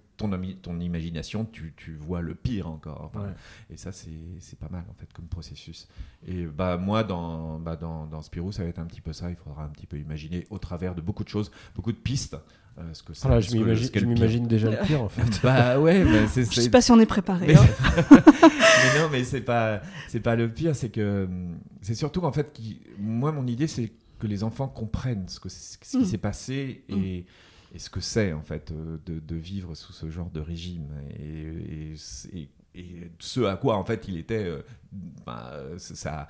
[0.63, 3.05] ton, imagination, tu, tu vois le pire encore.
[3.07, 3.35] Enfin, Ouais.
[3.71, 5.89] Et ça, c'est c'est pas mal en fait comme processus.
[6.27, 9.31] Et bah moi, dans, bah, dans, dans Spirou, ça va être un petit peu ça.
[9.31, 12.37] Il faudra un petit peu imaginer au travers de beaucoup de choses, beaucoup de pistes.
[12.79, 15.41] Euh, ce que c'est- Voilà, ce je m'imagine déjà le pire en fait.
[15.43, 17.47] Bah ouais, mais c'est Je sais pas si on est préparé.
[17.49, 17.67] mais, hein.
[18.11, 22.33] mais non, mais c'est pas, c'est pas le pire, c'est que hum, c'est surtout en
[22.33, 26.05] fait, qui, moi mon idée c'est que les enfants comprennent ce, que, ce qui Mm.
[26.05, 27.25] s'est passé et,
[27.75, 30.89] et ce que c'est en fait euh, de, de vivre sous ce genre de régime
[31.19, 31.93] et,
[32.35, 34.63] et, et- et ce à quoi en fait il était, euh,
[35.27, 36.29] bah, ça.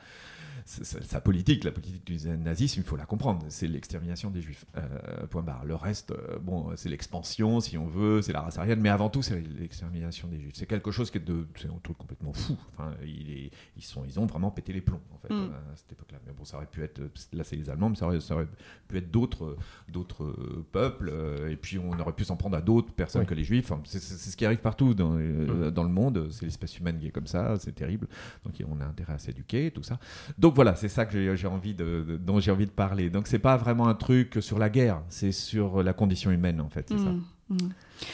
[0.65, 3.45] Sa, politique, la politique du nazisme, il faut la comprendre.
[3.49, 4.65] C'est l'extermination des juifs.
[4.77, 5.65] Euh, point barre.
[5.65, 9.09] Le reste, euh, bon, c'est l'expansion, si on veut, c'est la race aryenne, mais avant
[9.11, 10.53] tout, c'est l'extermination des juifs.
[10.55, 12.57] C'est quelque chose qui est de, c'est un truc complètement fou.
[12.73, 15.51] Enfin, il est- ils sont, ils ont vraiment pété les plombs en fait Mm.
[15.53, 16.19] à cette époque-là.
[16.27, 17.01] Mais bon, ça aurait pu être,
[17.33, 18.49] là, c'est les Allemands, mais ça aurait, ça aurait
[18.89, 19.57] pu être d'autres,
[19.89, 21.11] d'autres euh, peuples.
[21.13, 23.27] euh, et puis, on aurait pu s'en prendre à d'autres personnes Oui.
[23.27, 23.71] que les juifs.
[23.71, 26.29] Enfin, c'est, ce qui arrive partout dans, euh, dans le monde.
[26.31, 28.07] c'est l'espèce humaine qui est comme ça, c'est terrible.
[28.45, 29.99] Donc on a intérêt à s'éduquer, tout ça.
[30.41, 33.11] Donc voilà, c'est ça que j'ai envie de, de- dont j'ai envie de parler.
[33.11, 36.69] Donc c'est pas vraiment un truc sur la guerre, c'est sur la condition humaine en
[36.71, 37.11] fait, c'est ça.
[37.11, 37.57] Mm, mm.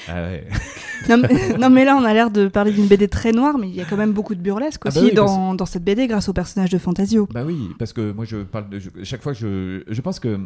[0.08, 0.48] Ah ouais.
[1.08, 3.68] Non mais, non, mais là, on a l'air de parler d'une BD très noire, mais
[3.68, 5.84] il y a quand même beaucoup de burlesque Ah aussi bah oui, dans, dans cette
[5.84, 7.28] BD grâce au personnage de Fantasio.
[7.32, 10.40] Bah oui, parce que moi je parle de je- chaque fois je je pense que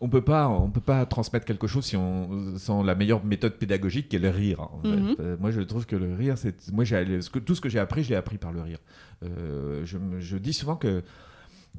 [0.00, 3.54] on peut pas on peut pas transmettre quelque chose si on sans la meilleure méthode
[3.54, 4.60] pédagogique qui est le rire.
[4.60, 4.88] en fait.
[4.88, 5.16] Mhm.
[5.20, 7.68] Euh, moi je trouve que le rire c'est moi j'ai ce que tout ce que
[7.68, 8.78] j'ai appris je l'ai appris par le rire.
[9.22, 11.02] Euh, je, dis souvent que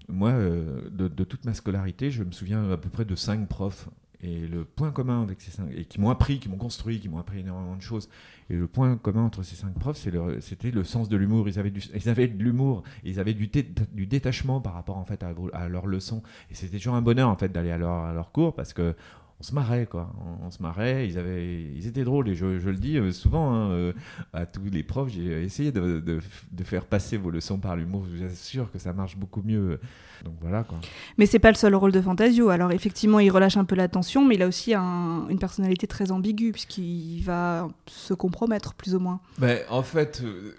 [0.07, 3.47] moi euh, de, de toute ma scolarité je me souviens à peu près de cinq
[3.47, 3.87] profs.
[4.21, 7.09] Et le point commun avec ces cinq, et qui m'ont appris, qui m'ont construit, qui
[7.09, 8.09] m'ont appris énormément de choses,
[8.49, 11.47] et le point commun entre ces cinq profs, c'était le sens de l'humour.
[11.49, 14.97] Ils avaient, du, ils avaient de l'humour, ils avaient du, dé- du détachement par rapport
[14.97, 16.23] en fait à, à leurs leçons.
[16.49, 18.95] Et c'était toujours un bonheur en fait d'aller à leur, à leur cours parce que
[19.39, 20.13] on se marrait quoi.
[20.41, 21.07] On, on se marrait.
[21.07, 23.93] Ils avaient, ils étaient drôles et je, je le dis euh, souvent hein, euh,
[24.33, 25.09] à tous les profs.
[25.09, 26.19] J'ai essayé de, de-
[26.51, 28.05] de faire passer vos leçons par l'humour.
[28.11, 29.79] Je vous assure que ça marche beaucoup mieux.
[30.23, 30.79] Donc voilà quoi.
[31.17, 32.49] Mais c'est pas le seul rôle de Fantasio.
[32.49, 35.85] Alors effectivement, il relâche un peu la tension, mais il a aussi un- une personnalité
[35.87, 39.19] très ambiguë, puisqu'il va se compromettre plus ou moins.
[39.37, 40.55] Ben, en fait, euh,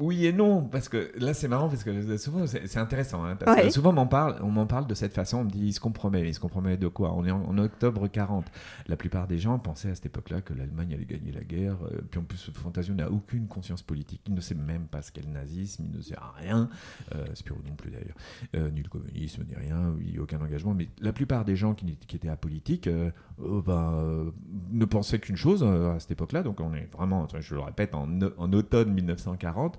[0.00, 3.56] oui et non, parce que là c'est marrant, parce que souvent c'est intéressant, hein, parce
[3.56, 3.66] Ouais.
[3.68, 5.80] que souvent on m'en parle, on parle de cette façon, on me dit il se
[5.80, 7.12] compromet, il se compromet de quoi?
[7.14, 8.46] On est en, en octobre 40.
[8.88, 12.00] La plupart des gens pensaient à cette époque-là que l'Allemagne allait gagner la guerre, euh,
[12.10, 15.24] puis en plus Fantasio n'a aucune conscience politique, il ne sait même pas ce qu'est
[15.24, 16.68] le nazisme, il ne sait rien,
[17.14, 18.16] euh, Spirou non plus d'ailleurs,
[18.56, 21.56] euh, ni le communisme, ni rien, il n'y a aucun engagement, mais la plupart des
[21.56, 24.32] gens qui, qui étaient apolitiques euh, ben,
[24.70, 28.08] ne pensaient qu'une chose à cette époque-là, donc on est vraiment, je le répète, en,
[28.38, 29.78] en automne 1940,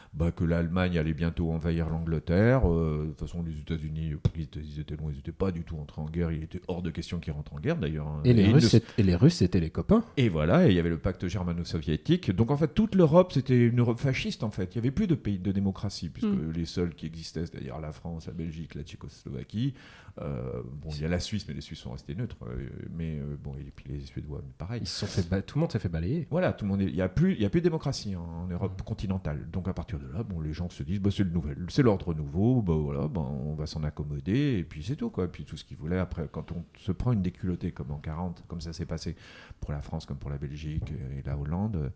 [0.13, 2.69] bah, que l'Allemagne allait bientôt envahir l'Angleterre.
[2.69, 5.63] euh, de toute façon, les États-Unis, ils étaient, ils étaient loin, ils n'étaient pas du
[5.63, 6.31] tout entrés en guerre.
[6.31, 8.07] Il était hors de question qu'ils rentrent en guerre d'ailleurs.
[8.07, 8.21] hein.
[8.25, 10.03] Et les, Russes, et les Russes, c'était les copains.
[10.17, 12.31] et voilà, et il y avait le pacte germano-soviétique.
[12.31, 14.75] Donc en fait, toute l'Europe, c'était une Europe fasciste en fait.
[14.75, 16.51] Il n'y avait plus de pays de démocratie, puisque Mm.
[16.51, 19.73] les seuls qui existaient, c'est-à-dire la France, la Belgique, la Tchécoslovaquie.
[20.19, 22.35] euh, bon, il y a la Suisse, mais les Suisses sont restés neutres.
[22.45, 24.81] euh, mais euh, bon, et puis les Suédois, mais pareil.
[24.83, 26.27] Ils se sont fait ba- Tout le monde s'est fait balayer.
[26.29, 28.15] Voilà, tout le monde est- il n'y a, plus- il y a plus de démocratie
[28.17, 29.47] en, en Europe continentale.
[29.53, 32.13] Donc à partir là, bon, les gens se disent, bah, c'est le nouvel, c'est l'ordre
[32.13, 35.09] nouveau, bah, bah, on va s'en accommoder, et puis c'est tout.
[35.09, 35.25] Quoi.
[35.25, 37.99] Et puis tout ce qu'ils voulaient, après, quand on se prend une déculottée comme en
[37.99, 39.15] 40, comme ça s'est passé
[39.59, 41.91] pour la France, comme pour la Belgique et la Hollande,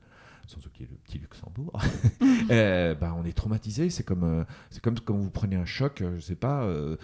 [0.48, 1.80] sans oublier le petit Luxembourg,
[2.52, 3.90] euh, bah, on est traumatisé.
[3.90, 6.98] C'est comme, euh, c'est comme quand vous prenez un choc, euh, je sais pas, euh,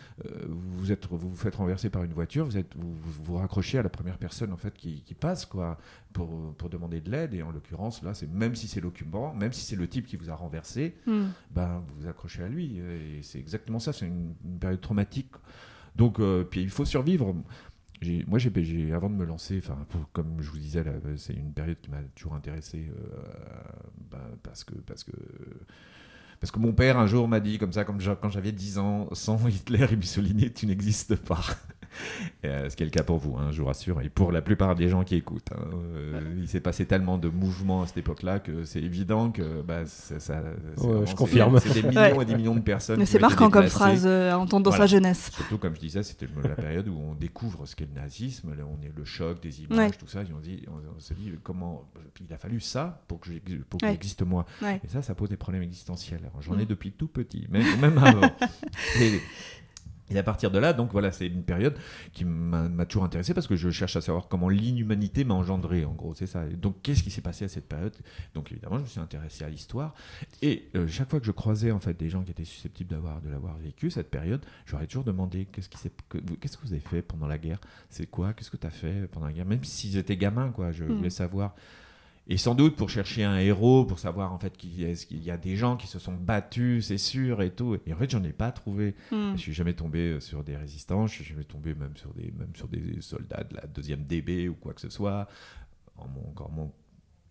[0.47, 3.77] vous, êtes, vous vous faites renverser par une voiture, vous, êtes, vous, vous vous raccrochez
[3.77, 5.77] à la première personne en fait, qui, qui passe, quoi
[6.13, 7.34] pour, pour demander de l'aide.
[7.34, 10.17] Et en l'occurrence, là, c'est même si c'est l'occupant, même si c'est le type qui
[10.17, 11.27] vous a renversé, Hmm.
[11.51, 12.77] ben, vous vous accrochez à lui.
[12.77, 15.32] Et c'est exactement ça, c'est une, une période traumatique.
[15.95, 17.36] Donc, euh, puis il faut survivre.
[18.28, 19.62] Moi, j'ai, avant de me lancer,
[20.12, 23.22] comme je vous disais, là, c'est une période qui m'a toujours intéressé euh,
[24.10, 25.12] ben, parce que parce que
[26.40, 29.10] parce que mon père un jour m'a dit comme ça, comme quand j'avais 10 ans,
[29.12, 31.44] sans Hitler et Mussolini, tu n'existes pas.
[32.45, 34.41] Euh, ce qui est le cas pour vous, hein, je vous rassure, et pour la
[34.41, 35.51] plupart des gens qui écoutent.
[35.54, 35.69] hein.
[35.95, 39.86] Euh, il s'est passé tellement de mouvements à cette époque-là que c'est évident que bah,
[39.86, 41.60] ça, ça- Ouais, vraiment- je confirme.
[41.60, 42.97] C'est des millions et des millions de personnes.
[42.99, 44.88] Mais qui c'est marquant comme phrase euh, à entendre dans Voilà.
[44.88, 45.32] sa jeunesse.
[45.34, 48.63] Surtout, comme je disais, c'était la période où on découvre ce qu'est le nazisme, là,
[48.65, 49.89] on est le choc des images, Ouais.
[49.91, 50.21] tout ça.
[50.21, 51.89] Et on, dit, on, on se dit comment
[52.27, 53.30] il a fallu ça pour que
[53.82, 54.45] j'existe moi.
[54.62, 54.80] Ouais.
[54.84, 56.21] Et ça, ça pose des problèmes existentiels.
[56.41, 56.67] J'en ai Mm.
[56.67, 58.21] depuis tout petit, même, même avant.
[59.01, 59.19] et,
[60.13, 61.76] et à partir de là, donc voilà, c'est une période
[62.13, 65.93] qui m'a toujours intéressé parce que je cherche à savoir comment l'inhumanité m'a engendré, en
[65.93, 66.45] gros, c'est ça.
[66.47, 67.95] Et donc, qu'est-ce qui s'est passé à cette période?
[68.36, 69.93] Donc, évidemment, je me suis intéressé à l'histoire.
[70.41, 73.21] Et euh, chaque fois que je croisais en fait des gens qui étaient susceptibles d'avoir
[73.21, 76.65] de l'avoir vécu cette période, j'aurais toujours demandé qu'est-ce qui s'est- que vous- qu'est-ce que
[76.65, 77.60] vous avez fait pendant la guerre?
[77.89, 78.34] C'est quoi?
[78.34, 79.45] Qu'est-ce que tu as fait pendant la guerre?
[79.45, 80.93] Même s'ils étaient gamins, quoi, je Mm.
[80.97, 81.56] voulais savoir.
[82.32, 85.38] Et sans doute pour chercher un héros, pour savoir en fait qu'il y, a- y
[85.38, 87.78] des gens qui se sont battus, c'est sûr et tout.
[87.86, 88.96] Et en fait, j'en ai pas trouvé.
[89.12, 89.34] Hmm.
[89.36, 92.32] Je suis jamais tombé euh, sur des résistants, je suis jamais tombé même sur des,
[92.32, 95.28] même sur des soldats de la deuxième DB ou quoi que ce soit.
[95.98, 96.72] En mon, encore moins,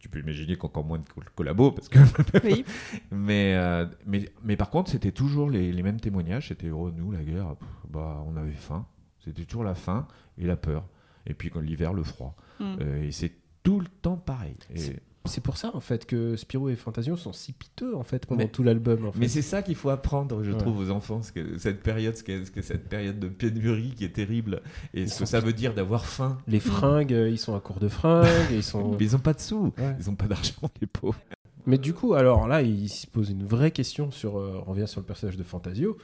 [0.00, 1.98] tu peux imaginer qu'encore moins de col- collabos parce que.
[2.44, 2.62] Oui.
[3.10, 6.48] mais, euh, mais, mais par contre, c'était toujours les, les mêmes témoignages.
[6.48, 8.86] C'était oh, nous, la guerre, pff, bah, on avait faim.
[9.24, 10.86] C'était toujours la faim et la peur.
[11.26, 12.36] Et puis quand l'hiver, le froid.
[12.58, 12.76] Hmm.
[12.82, 14.56] Euh, et c'est tout le temps pareil.
[14.74, 14.78] Et-
[15.26, 18.40] C'est- pour ça en fait que Spirou et Fantasio sont si piteux en fait pendant
[18.44, 19.04] Mais- tout l'album.
[19.06, 19.18] En fait.
[19.18, 20.56] Mais c'est ça qu'il faut apprendre, je Ouais.
[20.58, 23.92] trouve, aux enfants, ce que cette période, ce que, ce que cette période de pénurie
[23.94, 24.62] qui est terrible,
[24.94, 26.38] et ce que ça veut dire d'avoir faim.
[26.48, 28.92] Les fringues, euh, ils sont à court de fringues, ils sont.
[28.98, 29.94] Mais ils n'ont pas de sous, Ouais.
[30.00, 31.20] ils n'ont pas d'argent, les pauvres.
[31.66, 34.38] Mais du coup, alors là, il se pose une vraie question sur.
[34.38, 35.98] euh, on revient sur le personnage de Fantasio.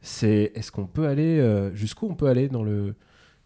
[0.00, 2.94] C'est est-ce qu'on peut aller euh, jusqu'où on peut aller dans le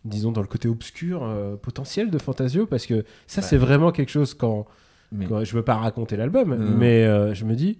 [0.08, 4.10] disons dans le côté obscur euh, potentiel de Fantasio parce que ça c'est vraiment quelque
[4.10, 4.66] chose quand
[5.12, 7.78] Mais- Quoi, Je veux pas raconter l'album, mais euh, je me dis.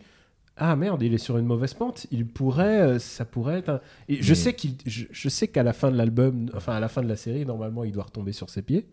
[0.58, 2.06] Ah merde, il est sur une mauvaise pente.
[2.10, 3.68] Il pourrait, euh, ça pourrait être.
[3.68, 6.80] un- Et je sais qu'il, je, je sais qu'à la fin de l'album, enfin à
[6.80, 8.86] la fin de la série, normalement, il doit retomber sur ses pieds.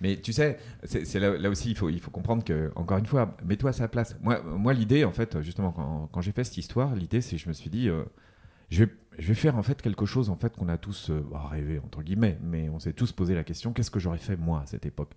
[0.00, 3.06] Mais tu sais, c'est là, là aussi, il faut, il faut comprendre que, encore une
[3.06, 4.16] fois, mets-toi à sa place.
[4.20, 7.42] Moi, moi l'idée, en fait, justement, quand, quand j'ai fait cette histoire, l'idée, c'est que
[7.42, 8.02] je me suis dit, euh,
[8.70, 11.20] je, vais, je vais faire en fait quelque chose en fait qu'on a tous euh,
[11.30, 14.36] bah, rêvé, entre guillemets, mais on s'est tous posé la question, qu'est-ce que j'aurais fait
[14.36, 15.12] moi à cette époque?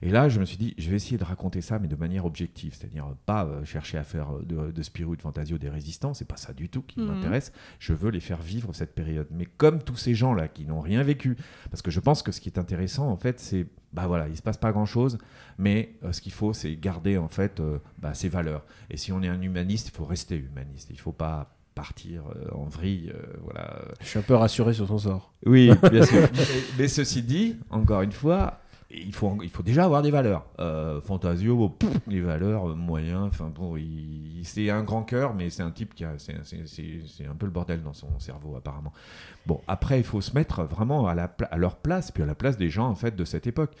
[0.00, 2.24] Et là, je me suis dit, je vais essayer de raconter ça, mais de manière
[2.24, 6.14] objective, c'est-à-dire pas euh, chercher à faire euh, de, de Spirou, de Fantasio des résistants,
[6.14, 7.06] c'est pas ça du tout qui Mhm.
[7.06, 7.52] m'intéresse.
[7.78, 9.26] Je veux les faire vivre cette période.
[9.30, 11.36] Mais comme tous ces gens-là qui n'ont rien vécu,
[11.70, 14.36] parce que je pense que ce qui est intéressant, en fait, c'est, bah voilà, il
[14.36, 15.18] se passe pas grand-chose,
[15.58, 17.60] mais euh, ce qu'il faut, c'est garder, en fait,
[17.98, 18.64] bah, ses valeurs.
[18.90, 20.88] Et si on est un humaniste, il faut rester humaniste.
[20.90, 23.82] Il faut pas partir euh, en vrille, euh, voilà.
[24.00, 25.32] Je suis un peu rassuré sur son sort.
[25.46, 26.28] Oui, bien sûr.
[26.78, 28.58] mais, ceci dit, encore une fois,
[28.90, 30.44] il faut, il faut déjà avoir des valeurs.
[30.60, 33.76] Euh, Fantasio, pff, les valeurs moyens, enfin bon,
[34.42, 37.34] c'est un grand cœur, mais c'est un type qui a, c'est, c'est- c'est- c'est un
[37.34, 38.92] peu le bordel dans son cerveau apparemment.
[39.46, 42.34] Bon, après, il faut se mettre vraiment à, la, à leur place, puis à la
[42.34, 43.72] place des gens en fait de cette époque.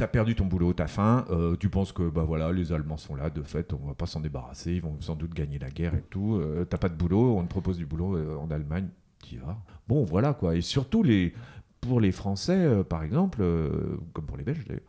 [0.00, 3.14] T'as perdu ton boulot, t'as faim, euh, tu penses que bah voilà, les Allemands sont
[3.14, 5.94] là, de fait, on va pas s'en débarrasser, ils vont sans doute gagner la guerre
[5.94, 6.36] et tout.
[6.36, 8.88] Euh, t'as pas de boulot, on te propose du boulot euh, en Allemagne,
[9.22, 9.58] t'y vas.
[9.88, 10.56] Bon, voilà quoi.
[10.56, 11.34] Et surtout les,
[11.82, 14.80] pour les Français, euh, par exemple, euh, comme pour les Belges d'ailleurs,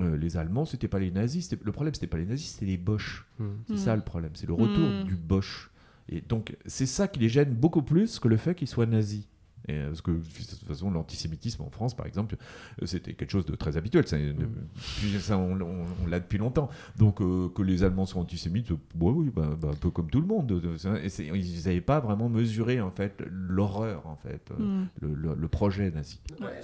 [0.00, 1.54] euh, les Allemands, c'était pas les nazis.
[1.62, 3.26] Le problème, c'était pas les nazis, c'était les Boches.
[3.66, 3.76] C'est Mm.
[3.76, 5.04] ça le problème, c'est le retour Mm.
[5.04, 5.70] du Boche.
[6.08, 9.28] Et donc, c'est ça qui les gêne beaucoup plus que le fait qu'ils soient nazis.
[9.68, 12.36] Et, euh, parce que de toute façon, l'antisémitisme en France, par exemple,
[12.82, 14.06] euh, c'était quelque chose de très habituel.
[14.06, 15.18] Ça, Mm.
[15.20, 16.68] ça, on, on- on l'a depuis longtemps.
[16.98, 20.20] Donc, euh, que les Allemands soient antisémites, bah oui, bah, bah, un peu comme tout
[20.20, 20.60] le monde.
[21.02, 24.84] Et ils n'avaient pas vraiment mesuré en fait l'horreur, en fait, Mm.
[25.00, 26.20] le, le- le projet nazi.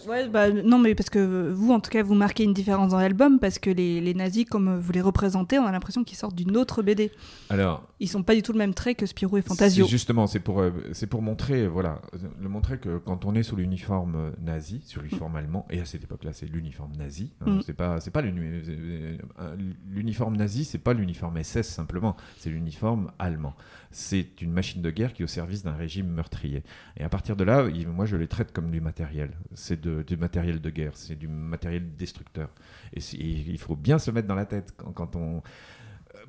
[0.09, 2.99] Ouais, bah, non, mais parce que vous, en tout cas, vous marquez une différence dans
[2.99, 6.35] l'album parce que les, les nazis, comme vous les représentez, on a l'impression qu'ils sortent
[6.37, 7.11] d'une autre BD.
[7.49, 9.87] Alors, Ils sont pas du tout le même trait que Spirou et Fantasio.
[9.87, 12.01] Justement, c'est pour, c'est pour montrer, voilà,
[12.41, 15.85] le montrer que quand on est sous l'uniforme euh, nazi, sur l'uniforme allemand, et à
[15.85, 17.33] cette époque-là, c'est l'uniforme nazi.
[17.41, 17.61] hein, Mm.
[17.63, 19.57] C'est pas, c'est pas euh, euh,
[19.89, 23.55] l'uniforme nazi, c'est pas l'uniforme SS simplement, c'est l'uniforme allemand.
[23.91, 26.63] C'est une machine de guerre qui est au service d'un régime meurtrier.
[26.97, 29.33] Et à partir de là, moi, je les traite comme du matériel.
[29.55, 32.51] C'est du matériel de guerre, c'est du matériel destructeur.
[32.93, 35.43] Et il faut bien se mettre dans la tête quand, quand on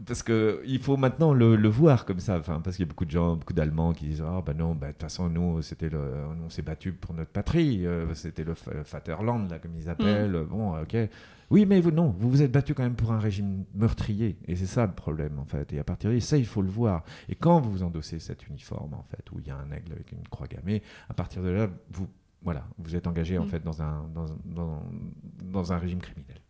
[0.05, 2.89] parce que il faut maintenant le, le voir comme ça, enfin, parce qu'il y a
[2.89, 5.61] beaucoup de gens, beaucoup d'Allemands qui disent ah ben non, ben, de toute façon nous
[5.61, 5.99] c'était le,
[6.45, 8.53] on s'est battu pour notre patrie, euh, c'était le
[8.91, 10.95] Vaterland là comme ils appellent, bon ok,
[11.49, 14.55] oui mais vous non, vous vous êtes battu quand même pour un régime meurtrier et
[14.55, 17.03] c'est ça le problème en fait et à partir de ça il faut le voir
[17.29, 20.11] et quand vous endossez cet uniforme en fait où il y a un aigle avec
[20.11, 22.07] une croix gammée, à partir de là vous
[22.43, 23.47] voilà, vous êtes engagé en Mm.
[23.49, 24.83] fait dans un dans, dans,
[25.43, 26.40] dans un régime criminel.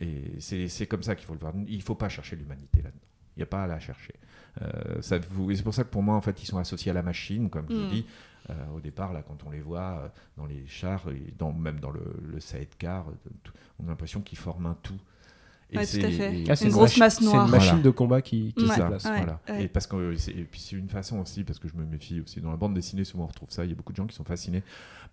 [0.00, 1.52] Et c'est c'est comme ça qu'il faut le voir.
[1.66, 2.98] Il ne faut pas chercher l'humanité là-dedans.
[3.36, 4.14] Il n'y a pas à la chercher.
[4.60, 6.90] Euh, ça vous- et c'est pour ça que pour moi, en fait, ils sont associés
[6.90, 7.78] à la machine, comme je Mm.
[7.84, 8.06] vous dis.
[8.50, 11.78] Euh, au départ, là, quand on les voit euh, dans les chars, et dans, même
[11.78, 13.06] dans le, le sidecar,
[13.44, 14.98] tout- on a l'impression qu'ils forment un tout.
[15.70, 16.40] Et Ouais, tout à fait.
[16.40, 17.46] et- Ah, c'est Une grosse machi- masse C'est noire.
[17.46, 17.82] une machine Voilà.
[17.84, 18.68] de combat qui, qui Ouais.
[18.68, 19.04] se ça, déplace.
[19.04, 19.16] Ouais.
[19.16, 19.40] voilà.
[19.48, 19.64] ouais.
[19.64, 22.20] Et parce que c'est- et puis c'est une façon aussi, parce que je me méfie
[22.20, 23.64] aussi dans la bande dessinée, souvent on retrouve ça.
[23.64, 24.62] Il y a beaucoup de gens qui sont fascinés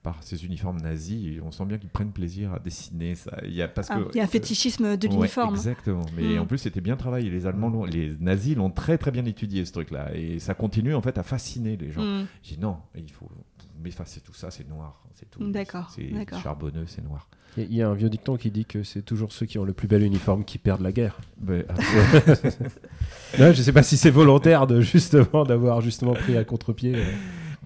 [0.02, 3.38] par ces uniformes nazis et on sent bien qu'ils prennent plaisir à dessiner ça.
[3.44, 5.56] Il y a parce Ah, que il y a un fétichisme de Ouais, l'uniforme.
[5.56, 6.06] exactement.
[6.16, 6.40] Mais Mm.
[6.40, 7.30] en plus, c'était bien travaillé.
[7.30, 11.02] Les Allemands, les nazis l'ont très très bien étudié ce truc-là, et ça continue en
[11.02, 12.02] fait à fasciner les gens.
[12.02, 12.28] Mm.
[12.44, 13.30] J'ai dit non, il faut
[13.84, 15.46] m'effacer tout ça, c'est noir, c'est tout.
[15.52, 16.10] D'accord, C'est
[16.42, 17.28] charbonneux, c'est noir.
[17.58, 19.74] Il y a- un vieux dicton qui dit que c'est toujours ceux qui ont le
[19.74, 21.20] plus bel uniforme qui perdent la guerre.
[21.42, 21.74] Mais, ah,
[23.54, 26.96] je sais pas si c'est volontaire de justement d'avoir justement pris à contre-pied.
[26.96, 27.04] euh.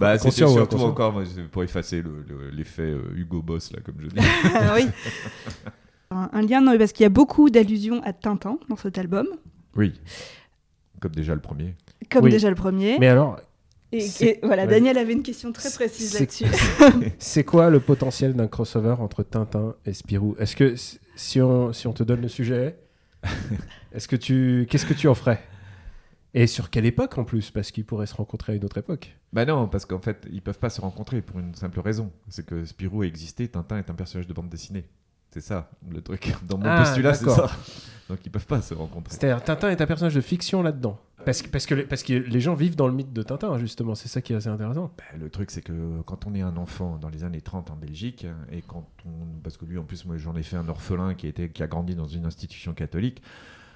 [0.04, 3.42] Bah, c'était Conscient ou surtout inconscient encore moi, pour effacer le- le- l'effet euh, Hugo
[3.42, 4.16] Boss là, comme je dis.
[4.56, 4.88] Ah oui.
[6.12, 9.28] Un, un lien, non, parce qu'il y a beaucoup d'allusions à Tintin dans cet album,
[9.76, 9.94] oui,
[11.00, 11.76] comme déjà le premier.
[12.12, 12.32] comme Oui.
[12.32, 12.98] déjà le premier.
[13.00, 13.40] Mais alors,
[13.92, 14.70] et, voilà, ouais.
[14.70, 16.46] Daniel avait une question très précise C'est- là-dessus.
[17.20, 20.36] c'est quoi le potentiel d'un crossover entre Tintin et Spirou?
[20.40, 20.76] Est-ce que
[21.16, 22.76] si on, si on te donne le sujet,
[23.94, 25.42] est-ce que tu qu'est-ce que tu en ferais?
[26.36, 27.52] Et sur quelle époque en plus?
[27.52, 29.16] Parce qu'ils pourraient se rencontrer à une autre époque.
[29.34, 32.12] Bah non, parce qu'en fait, ils peuvent pas se rencontrer pour une simple raison.
[32.30, 34.86] C'est que Spirou a existé, Tintin est un personnage de bande dessinée.
[35.30, 36.34] C'est ça, le truc.
[36.48, 37.50] Dans mon Ah, postulat, c'est ça.
[38.10, 39.16] Donc ils peuvent pas se rencontrer.
[39.16, 41.00] C'est-à-dire Tintin est un personnage de fiction là-dedans.
[41.26, 43.58] Parce que, parce, que, les- parce que les gens vivent dans le mythe de Tintin,
[43.58, 43.96] justement.
[43.96, 44.92] C'est ça qui est assez intéressant.
[44.98, 47.76] Bah, le truc, c'est que quand on est un enfant dans les années 30 en
[47.76, 49.10] Belgique, et quand on.
[49.42, 51.68] Parce que lui, en plus, moi, j'en ai fait un orphelin qui, était, qui a
[51.68, 53.22] grandi dans une institution catholique.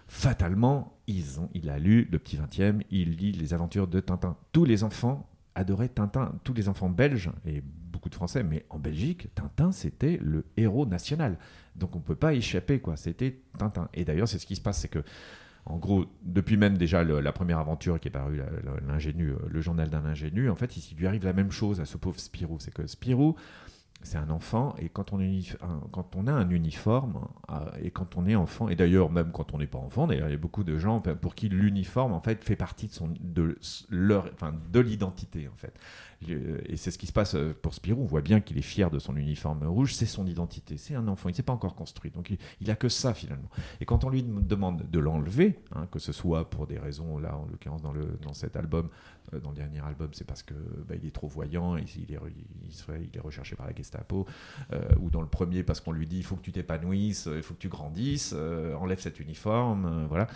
[0.07, 4.37] Fatalement, ils ont, il a lu le petit 20e, il lit les aventures de Tintin.
[4.53, 6.33] Tous les enfants adoraient Tintin.
[6.43, 10.85] Tous les enfants belges, et beaucoup de Français, mais en Belgique, Tintin, c'était le héros
[10.85, 11.37] national.
[11.75, 12.95] Donc on ne peut pas échapper, quoi.
[12.95, 13.89] C'était Tintin.
[13.93, 15.03] Et d'ailleurs, c'est ce qui se passe, c'est que,
[15.65, 18.41] en gros, depuis même déjà la première aventure qui est parue,
[18.87, 21.85] l'ingénu, euh, le journal d'un ingénu, en fait, il lui arrive la même chose à
[21.85, 22.57] ce pauvre Spirou.
[22.59, 23.35] C'est que Spirou,
[24.03, 28.69] c'est un enfant, et quand on, a un uniforme, euh, et quand on est enfant,
[28.69, 31.01] et d'ailleurs même quand on n'est pas enfant, d'ailleurs il y a beaucoup de gens
[31.01, 33.57] pour qui l'uniforme en fait fait partie de, son, de
[33.89, 35.73] leur, enfin, de l'identité en fait.
[36.27, 38.01] Le- Et c'est ce qui se passe euh, pour Spirou.
[38.03, 39.93] On voit bien qu'il est fier de son uniforme rouge.
[39.93, 40.77] C'est son identité.
[40.77, 41.29] C'est un enfant.
[41.29, 42.09] Il ne s'est pas encore construit.
[42.11, 43.49] Donc il, il a que ça finalement.
[43.81, 47.19] Et quand on lui dem- demande de l'enlever, hein, que ce soit pour des raisons,
[47.19, 48.89] là en l'occurrence dans, dans cet album,
[49.33, 50.53] euh, dans le dernier album, c'est parce que
[50.87, 54.25] bah, il est trop voyant, et il est, il, il est recherché par la Gestapo,
[54.73, 57.43] euh, ou dans le premier parce qu'on lui dit il faut que tu t'épanouisses, il
[57.43, 60.27] faut que tu grandisses, euh, enlève cet uniforme, euh, voilà.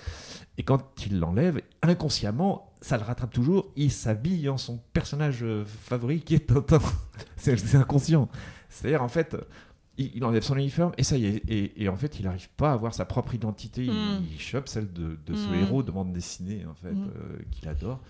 [0.58, 3.72] Et quand il l'enlève, inconsciemment, ça le rattrape toujours.
[3.76, 6.80] Il s'habille en son personnage euh, favori qui est Tintin.
[7.38, 8.28] c'est c'est inconscient.
[8.70, 9.36] C'est-à-dire, en fait,
[9.98, 11.44] il, il enlève son uniforme et ça y est.
[11.48, 13.86] Et, et en fait, il n'arrive pas à avoir sa propre identité.
[13.86, 14.24] Il- Mm.
[14.32, 15.54] Il, chope celle de, de ce Mm.
[15.56, 17.10] héros de bande dessinée, en fait, Mm.
[17.16, 18.02] euh, qu'il adore.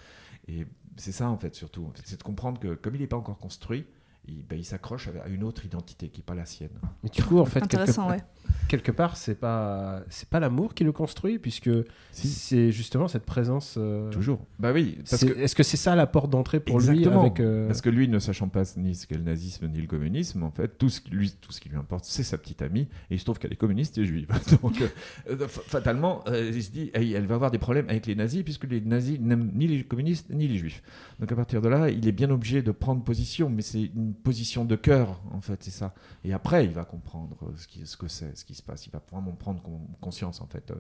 [0.48, 0.66] Et
[0.98, 1.86] c'est ça, en fait, surtout.
[1.86, 3.86] En fait, c'est de comprendre que comme il n'est pas encore construit,
[4.28, 6.70] il, ben, il s'accroche à une autre identité qui n'est pas la sienne.
[7.04, 8.22] Mais du coup, en fait, quelque, Intéressant, ouais.
[8.68, 11.70] quelque part, c'est pas c'est pas l'amour qui le construit, puisque
[12.12, 12.28] Si.
[12.28, 13.76] c'est justement cette présence.
[13.78, 14.46] euh, Toujours.
[14.60, 17.22] Bah oui, parce c'est- que Est-ce que c'est ça la porte d'entrée pour Exactement.
[17.22, 19.82] lui avec euh, Parce que lui, ne sachant pas ni ce qu'est le nazisme ni
[19.82, 22.38] le communisme, en fait, tout ce qui lui, tout ce qui lui importe, c'est sa
[22.38, 22.82] petite amie.
[23.10, 24.28] Et il se trouve qu'elle est communiste et juive.
[24.62, 28.16] Donc, euh, fa- fatalement, euh, il se dit, elle va avoir des problèmes avec les
[28.16, 30.84] nazis, puisque les nazis n'aiment ni les communistes ni les juifs.
[31.20, 34.11] Donc, à partir de là, il est bien obligé de prendre position, mais c'est une
[34.14, 35.94] position de cœur, en fait, c'est ça.
[36.24, 38.86] Et après, il va comprendre euh, ce, ce que c'est, ce qui se passe.
[38.88, 40.72] Il va vraiment prendre con- conscience, en fait.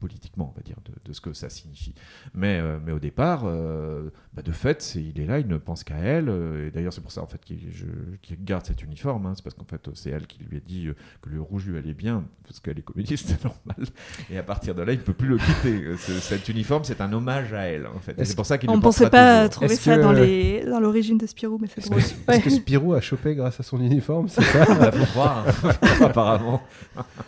[0.00, 1.94] Politiquement, on va dire, de, de ce que ça signifie.
[2.34, 5.84] Mais, euh, mais au départ, euh, bah, de fait, il est là, il ne pense
[5.84, 6.28] qu'à elle.
[6.28, 7.58] euh, et d'ailleurs, c'est pour ça en fait qu'il
[8.44, 9.26] garde cet uniforme.
[9.26, 10.88] hein, c'est parce qu'en fait, c'est elle qui lui a dit
[11.22, 13.86] que le rouge lui allait bien, parce qu'elle est communiste, c'est normal.
[14.30, 15.96] Et à partir de là, il ne peut plus le quitter.
[15.98, 18.18] Ce- cet uniforme, c'est un hommage à elle, en fait.
[18.18, 20.64] Et c'est pour ça qu'il On le ne pensait pas trouver ça que- dans les
[20.64, 22.00] dans l'origine de Spirou, mais c'est Est-ce drôle.
[22.02, 25.44] que, est-ce que Spirou a chopé grâce à son uniforme C'est ça Bah, faut croire,
[26.00, 26.62] apparemment.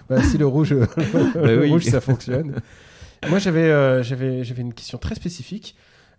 [0.08, 0.86] Bah, Si le rouge, le
[1.34, 1.70] Bah oui.
[1.70, 2.60] rouge ça fonctionne.
[3.28, 5.76] Moi, j'avais euh, j'avais j'avais une question très spécifique.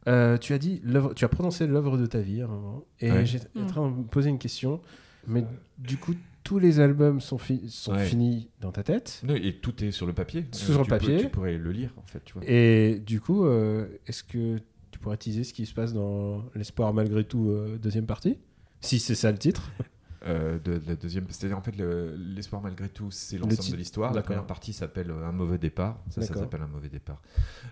[0.08, 2.84] Euh, tu as dit l'œuvre- tu as prononcé l'œuvre de ta vie à un moment,
[3.00, 3.26] et Ouais.
[3.26, 3.68] j'étais en Mm.
[3.68, 4.82] train de me poser une question.
[5.28, 5.46] Mais
[5.78, 6.14] du coup,
[6.44, 8.04] tous les albums sont, fi- sont Ouais.
[8.06, 9.22] finis dans ta tête?
[9.24, 10.46] Non, Et tout est sur le papier.
[10.52, 11.18] Sur le tu peux- papier.
[11.22, 12.44] tu pourrais le lire, en fait, tu vois.
[12.46, 14.58] Et du coup, euh, est-ce que
[14.92, 18.38] tu pourrais teaser ce qui se passe dans l'espoir malgré tout euh, deuxième partie?
[18.82, 19.72] Si c'est ça le titre.
[20.26, 23.76] Euh, de, de la deuxième, c'est-à-dire en fait le- l'espoir malgré tout, c'est l'ensemble de
[23.78, 24.14] l'histoire.
[24.14, 26.00] La première partie s'appelle euh, un mauvais départ.
[26.10, 27.22] Ça, ça s'appelle un mauvais départ.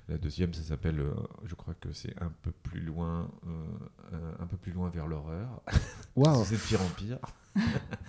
[0.10, 1.14] La deuxième, ça s'appelle, euh,
[1.45, 3.49] je crois que c'est un peu plus loin, euh,
[4.14, 5.62] euh, un peu plus loin vers l'horreur.
[6.18, 7.20] Waouh C'est de pire en pire.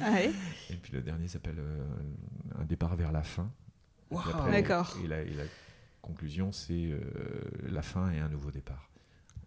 [0.01, 0.33] Ouais.
[0.71, 1.85] Et puis le dernier s'appelle euh,
[2.59, 3.49] un départ vers la fin.
[4.13, 4.97] Après, D'accord.
[5.05, 5.45] Et la, et la
[6.01, 7.01] conclusion, c'est euh,
[7.71, 8.89] la fin et un nouveau départ.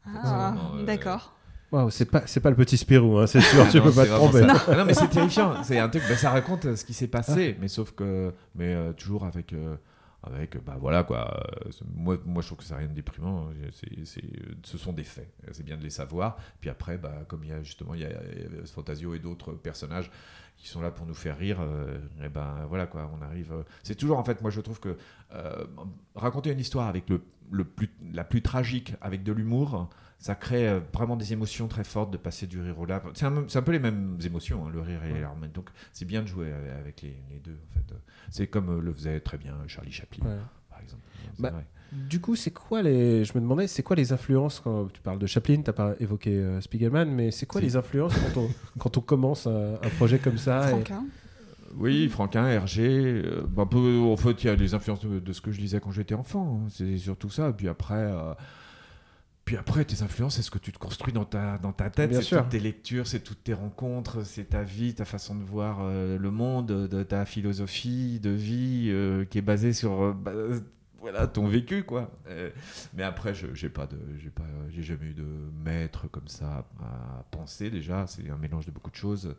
[0.06, 1.36] Ah, euh, d'accord.
[1.72, 3.92] Waouh, c'est pas c'est pas le petit Spirou, hein, c'est sûr, Ah tu non, peux
[3.92, 4.40] pas te tromper.
[4.42, 4.64] ça.
[4.68, 5.64] Ah non, mais c'est terrifiant.
[5.64, 6.04] C'est un truc.
[6.08, 9.52] bah, ça raconte euh, ce qui s'est passé, mais sauf que, mais euh, toujours avec,
[9.52, 9.76] euh,
[10.24, 11.44] avec, bah voilà quoi.
[11.96, 13.48] moi, moi, je trouve que c'est rien de déprimant.
[13.50, 13.68] hein.
[13.72, 14.24] C'est, c'est,
[14.64, 15.30] ce sont des faits.
[15.52, 16.38] C'est bien de les savoir.
[16.62, 19.16] Puis après, bah, comme il y a justement, il y a, il y a Fantasio
[19.16, 20.12] et d'autres personnages
[20.58, 21.60] qui sont là pour nous faire rire.
[22.24, 23.12] et ben voilà quoi.
[23.20, 23.52] On arrive.
[23.84, 24.96] c'est toujours en fait, moi, je trouve que
[26.16, 29.90] raconter une histoire avec le, le plus, la plus tragique, avec de l'humour
[30.26, 33.12] ça crée euh, vraiment des émotions très fortes de passer du rire au larmes.
[33.14, 35.48] C'est un, c'est un peu les mêmes émotions, hein, le rire et les larmes.
[35.54, 37.60] Donc c'est bien de jouer euh, avec les, les deux.
[37.70, 37.94] En fait.
[38.32, 40.38] C'est comme euh, le faisait très bien Charlie Chaplin, Ouais.
[40.68, 41.04] par exemple.
[41.36, 41.66] C'est Bah, vrai.
[41.92, 43.24] Du coup, c'est quoi les.
[43.24, 46.32] Je me demandais, c'est quoi les influences quand tu parles de Chaplin Tu pas évoqué
[46.32, 48.50] euh, Spiegelman, mais c'est quoi les influences quand on,
[48.80, 51.06] quand on commence un, un projet comme ça et- Franquin.
[51.78, 53.22] Oui, Franquin, Hergé.
[53.24, 55.52] euh, bah, un peu, en fait, il y a les influences de, de ce que
[55.52, 56.62] je lisais quand j'étais enfant.
[56.64, 56.68] hein.
[56.70, 57.54] C'est surtout ça.
[57.54, 57.94] Puis après.
[57.96, 58.34] euh,
[59.46, 62.16] puis après, tes influences, c'est ce que tu te construis dans ta, dans ta tête,
[62.16, 65.82] c'est toutes tes lectures, c'est toutes tes rencontres, c'est ta vie, ta façon de voir
[65.82, 70.32] euh, le monde, de ta philosophie de vie euh, qui est basée sur euh, bah,
[71.12, 72.12] voilà, ton vécu, quoi.
[72.28, 72.50] Euh,
[72.96, 75.26] mais après, je j'ai pas de, j'ai pas, j'ai jamais eu de
[75.64, 78.08] maître comme ça à penser déjà.
[78.08, 79.36] C'est un mélange de beaucoup de choses,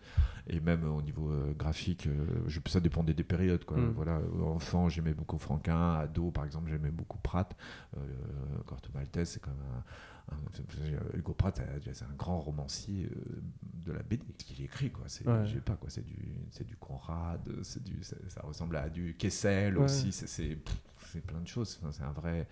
[0.47, 3.79] et même au niveau euh, graphique, euh, je, ça dépendait des périodes, quoi.
[3.79, 3.93] Mm.
[3.97, 7.57] Voilà, enfant, j'aimais beaucoup Franquin, ado, par exemple, j'aimais beaucoup Pratt.
[8.67, 9.83] Corto Maltese, c'est quand même
[10.33, 11.61] un, Hugo Pratt,
[11.93, 13.09] c'est- un grand romancier
[13.63, 15.05] de la BD qu'il écrit, quoi.
[15.07, 15.47] C'est, Ouais.
[15.47, 16.17] je sais pas quoi, c'est du,
[16.51, 19.85] c'est du Conrad, c'est du, ça, ça ressemble à du Kessel Ouais.
[19.85, 20.11] aussi.
[20.13, 20.83] C'est, c'est, pff,
[21.21, 21.81] plein de choses.
[21.93, 22.47] C'est un vrai,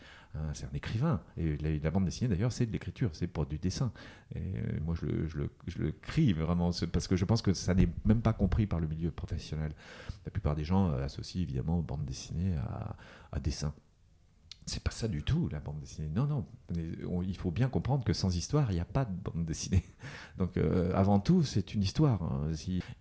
[0.53, 1.21] c'est un écrivain.
[1.37, 3.93] Et la, bande dessinée d'ailleurs, c'est de l'écriture, c'est pour du dessin.
[4.35, 8.23] Et moi, je le, je crie vraiment parce que je pense que ça n'est même
[8.23, 9.73] pas compris par le milieu professionnel.
[10.25, 12.55] La plupart des gens euh, associent évidemment bande dessinée
[13.33, 13.75] à dessin.
[14.67, 16.09] C'est pas ça du tout, la bande dessinée.
[16.09, 16.47] Non, non.
[17.23, 19.85] Il faut bien comprendre que sans histoire, il n'y a pas de bande dessinée.
[20.39, 22.23] Donc, euh, avant tout, c'est une histoire.
[22.23, 22.51] hein,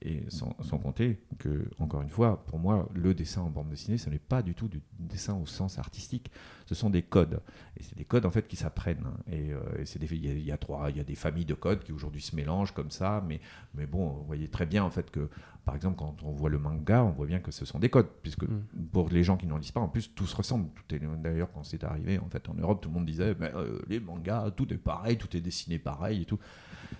[0.02, 3.98] Et sans, sans compter que, encore une fois, pour moi, le dessin en bande dessinée,
[3.98, 6.32] ce n'est pas du tout du dessin au sens artistique.
[6.66, 7.40] Ce sont des codes.
[7.78, 9.06] Et c'est des codes, en fait, qui s'apprennent.
[9.32, 11.16] Et, euh, et c'est des- il y, a- y a trois, il y a des
[11.16, 13.24] familles de codes qui aujourd'hui se mélangent comme ça.
[13.28, 13.40] Mais,
[13.76, 15.30] mais bon, vous voyez très bien, en fait, que,
[15.66, 18.08] par exemple, quand on voit le manga, on voit bien que ce sont des codes.
[18.22, 18.62] Puisque Mm.
[18.92, 20.70] pour les gens qui n'en lisent pas, en plus, tout se ressemble.
[20.88, 23.52] Tout est, d'ailleurs, quand c'est arrivé, en fait, en Europe, tout le monde disait, Mais,
[23.56, 26.40] euh, les mangas, tout est pareil, tout est dessiné pareil et tout.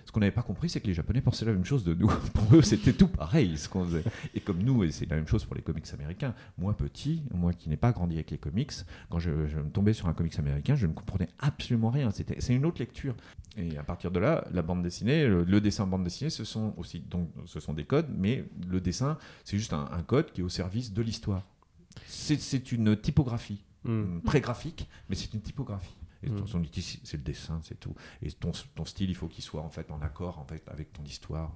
[0.06, 2.08] Ce qu'on n'avait pas compris, c'est que les Japonais pensaient la même chose de nous.
[2.34, 4.02] Pour eux, c'était tout pareil, ce qu'on faisait.
[4.34, 6.34] Et comme nous, et c'est la même chose pour les comics américains.
[6.58, 8.72] Moi, petit, moi qui n'ai pas grandi avec les comics,
[9.08, 12.10] quand je, je me tombais sur un comics américain, je ne comprenais absolument rien.
[12.10, 13.14] C'était, c'est une autre lecture.
[13.56, 16.44] Et à partir de là, la bande dessinée, le, le dessin en bande dessinée, ce
[16.44, 20.32] sont aussi donc, ce sont des codes, mais le dessin, c'est juste un, un code
[20.32, 21.46] qui est au service de l'histoire.
[22.06, 24.20] C'est, c'est une typographie Mm.
[24.20, 25.94] pré-graphique, mais c'est une typographie.
[26.22, 27.94] Et ton, son outil, c'est le dessin, c'est tout.
[28.22, 30.90] Et ton, ton style, il faut qu'il soit en fait en accord en fait, avec
[30.94, 31.52] ton histoire.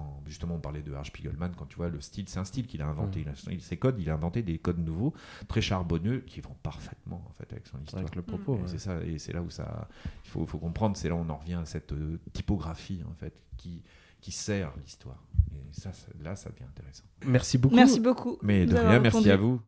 [0.00, 1.06] Quand, justement, on parlait de H.
[1.06, 3.20] Spiegelman, quand tu vois le style, c'est un style qu'il a inventé.
[3.20, 5.12] Il a- ses codes, il a inventé des codes nouveaux,
[5.48, 8.00] très charbonneux, qui vont parfaitement en fait avec son histoire.
[8.02, 8.54] Avec le propos.
[8.54, 8.62] Ouais.
[8.66, 9.88] C'est ça, et c'est là où ça,
[10.24, 13.14] il faut, faut comprendre, c'est là où on en revient à cette euh, typographie en
[13.14, 13.82] fait qui
[14.20, 15.22] qui sert l'histoire.
[15.54, 15.92] Et ça,
[16.22, 17.04] là, ça devient intéressant.
[17.24, 17.74] Merci beaucoup.
[17.74, 18.36] Merci beaucoup.
[18.42, 19.30] Mais de rien, merci répondu.
[19.30, 19.62] à vous.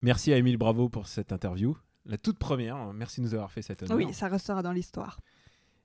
[0.00, 1.76] Merci à Émile Bravo pour cette interview.
[2.06, 2.92] La toute première.
[2.94, 3.96] Merci de nous avoir fait cette honneur.
[3.98, 5.20] Oui, ça restera dans l'histoire.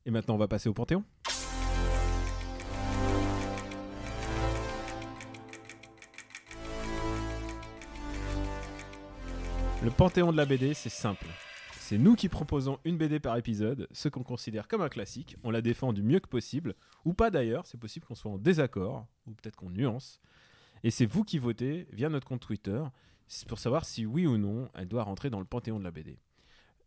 [0.05, 1.03] Et maintenant, on va passer au Panthéon.
[9.83, 11.25] Le Panthéon de la BD, c'est simple.
[11.73, 15.35] C'est nous qui proposons une BD par épisode, ce qu'on considère comme un classique.
[15.43, 18.37] On la défend du mieux que possible, ou pas d'ailleurs, c'est possible qu'on soit en
[18.37, 20.21] désaccord, ou peut-être qu'on nuance.
[20.85, 22.81] Et c'est vous qui votez via notre compte Twitter
[23.49, 26.17] pour savoir si oui ou non elle doit rentrer dans le Panthéon de la BD.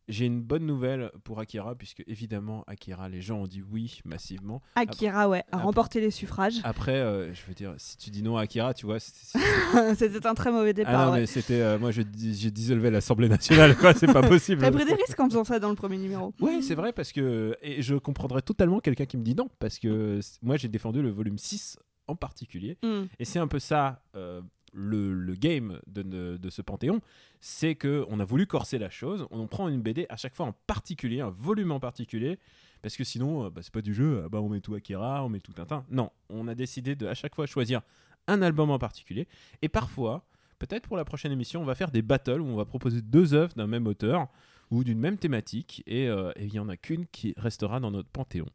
[0.09, 4.63] J'ai une bonne nouvelle pour Akira, puisque évidemment, Akira, les gens ont dit oui massivement.
[4.77, 6.61] Akira, ouais, a remporté les suffrages.
[6.63, 8.99] Après, euh, je veux dire, si tu dis non à Akira, tu vois,
[9.97, 11.07] C'était un très mauvais ah départ.
[11.07, 11.21] non, ouais.
[11.21, 14.61] mais c'était, euh, moi, je dis- j'ai dissolvé l'Assemblée nationale, quoi, c'est pas possible.
[14.61, 16.33] T'as pris des risques en faisant ça dans le premier numéro.
[16.41, 17.57] Oui, c'est vrai, parce que.
[17.63, 21.03] Et je comprendrais totalement quelqu'un qui me dit non, parce que c- moi, j'ai défendu
[21.03, 22.79] le volume 6 en particulier.
[22.85, 23.05] Mm.
[23.19, 24.41] Et c'est un peu ça, euh,
[24.77, 27.01] le, game de, ce Panthéon,
[27.41, 30.47] c'est que on a voulu corser la chose, on prend une BD à chaque fois
[30.47, 32.39] en particulier, un volume en particulier,
[32.83, 35.25] parce que sinon, euh, bah, c'est pas du jeu, ah bah, on met tout Akira,
[35.25, 35.85] on met tout Tintin.
[35.91, 37.81] Non, on a décidé de à chaque fois choisir
[38.29, 39.27] un album en particulier,
[39.63, 40.25] et parfois,
[40.59, 43.35] peut-être pour la prochaine émission, on va faire des battles où on va proposer deux
[43.35, 44.29] œuvres d'un même auteur
[44.71, 48.09] ou d'une même thématique, et euh, il y en a qu'une qui restera dans notre
[48.09, 48.47] Panthéon.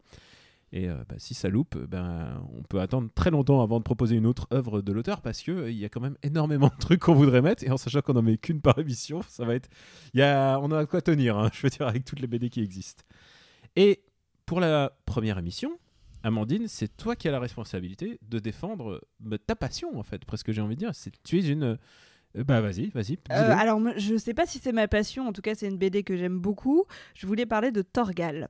[0.74, 4.16] Et euh, bah, si ça loupe, ben, on peut attendre très longtemps avant de proposer
[4.16, 7.02] une autre œuvre de l'auteur parce qu'il il y a quand même énormément de trucs
[7.02, 7.64] qu'on voudrait mettre.
[7.66, 9.70] Et en sachant qu'on n'en met qu'une par émission, ça va être.
[10.14, 10.60] il Y a...
[10.60, 13.04] On a de quoi tenir, hein, je veux dire, avec toutes les BD qui existent.
[13.76, 14.02] Et
[14.46, 15.72] pour la première émission,
[16.24, 20.52] Amandine, c'est toi qui as la responsabilité de défendre bah, ta passion, en fait, presque
[20.52, 20.92] j'ai envie de dire.
[20.94, 21.12] C'est...
[21.24, 21.64] Tu es une.
[22.38, 23.18] euh, Bah vas-y, vas-y.
[23.32, 26.04] Euh, alors, je sais pas si c'est ma passion, en tout cas, c'est une BD
[26.04, 26.86] que j'aime beaucoup.
[27.14, 28.48] Je voulais parler de Torgal.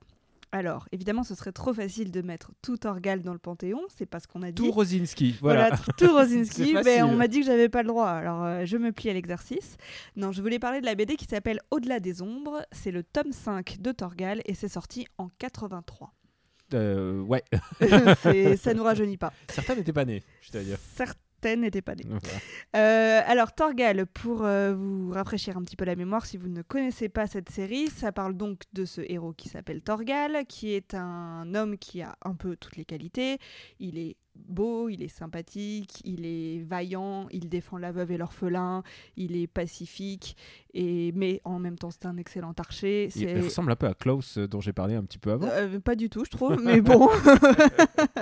[0.54, 4.20] Alors, évidemment, ce serait trop facile de mettre tout Torgal dans le Panthéon, c'est pas
[4.20, 4.62] ce qu'on a dit.
[4.62, 5.70] Tout Rosinski, voilà.
[5.70, 7.04] Voilà, tout Rosinski, mais facile.
[7.06, 9.78] on m'a dit que j'avais pas le droit, alors euh, je me plie à l'exercice.
[10.18, 13.32] Non, je voulais parler de la BD qui s'appelle Au-delà des ombres, c'est le tome
[13.32, 16.14] 5 de Torgal et c'est sorti en 83.
[16.74, 17.44] Euh, ouais,
[18.58, 19.32] ça nous rajeunit pas.
[19.50, 20.78] certains n'étaient pas nés, je dois dire.
[21.44, 22.06] N'étaient pas nées.
[22.08, 22.28] Voilà.
[22.76, 26.62] Euh, alors Torgal, pour euh, vous rafraîchir un petit peu la mémoire, si vous ne
[26.62, 30.94] connaissez pas cette série, ça parle donc de ce héros qui s'appelle Torgal, qui est
[30.94, 33.38] un homme qui a un peu toutes les qualités.
[33.80, 38.84] Il est beau, il est sympathique, il est vaillant, il défend la veuve et l'orphelin,
[39.18, 40.36] il est pacifique,
[40.74, 43.10] et mais en même temps c'est un excellent archer.
[43.16, 45.48] Il, ressemble un peu à Klaus euh, dont j'ai parlé un petit peu avant.
[45.52, 47.10] Euh, pas du tout, je trouve, mais bon.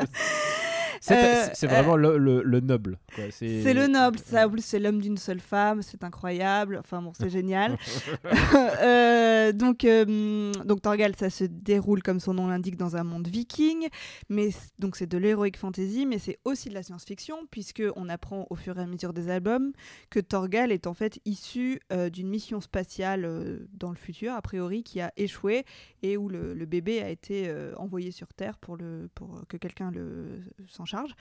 [1.01, 1.15] C'est
[1.47, 2.99] Euh, c'est vraiment le, le- le noble.
[3.15, 4.47] C'est le noble, ça.
[4.47, 6.77] En plus, c'est l'homme d'une seule femme, c'est incroyable.
[6.79, 7.77] Enfin bon, c'est génial.
[8.81, 13.27] Euh, donc, euh, donc Torgal, ça se déroule comme son nom l'indique dans un monde
[13.27, 13.87] viking,
[14.29, 18.45] mais donc c'est de l'heroic fantasy, mais c'est aussi de la science-fiction puisque on apprend
[18.49, 19.71] au fur et à mesure des albums
[20.09, 24.41] que Torgal est en fait issu euh, d'une mission spatiale euh, dans le futur a
[24.41, 25.65] priori qui a échoué
[26.03, 29.57] et où le, le bébé a été euh, envoyé sur Terre pour le pour que
[29.57, 31.15] quelqu'un le s'en charge.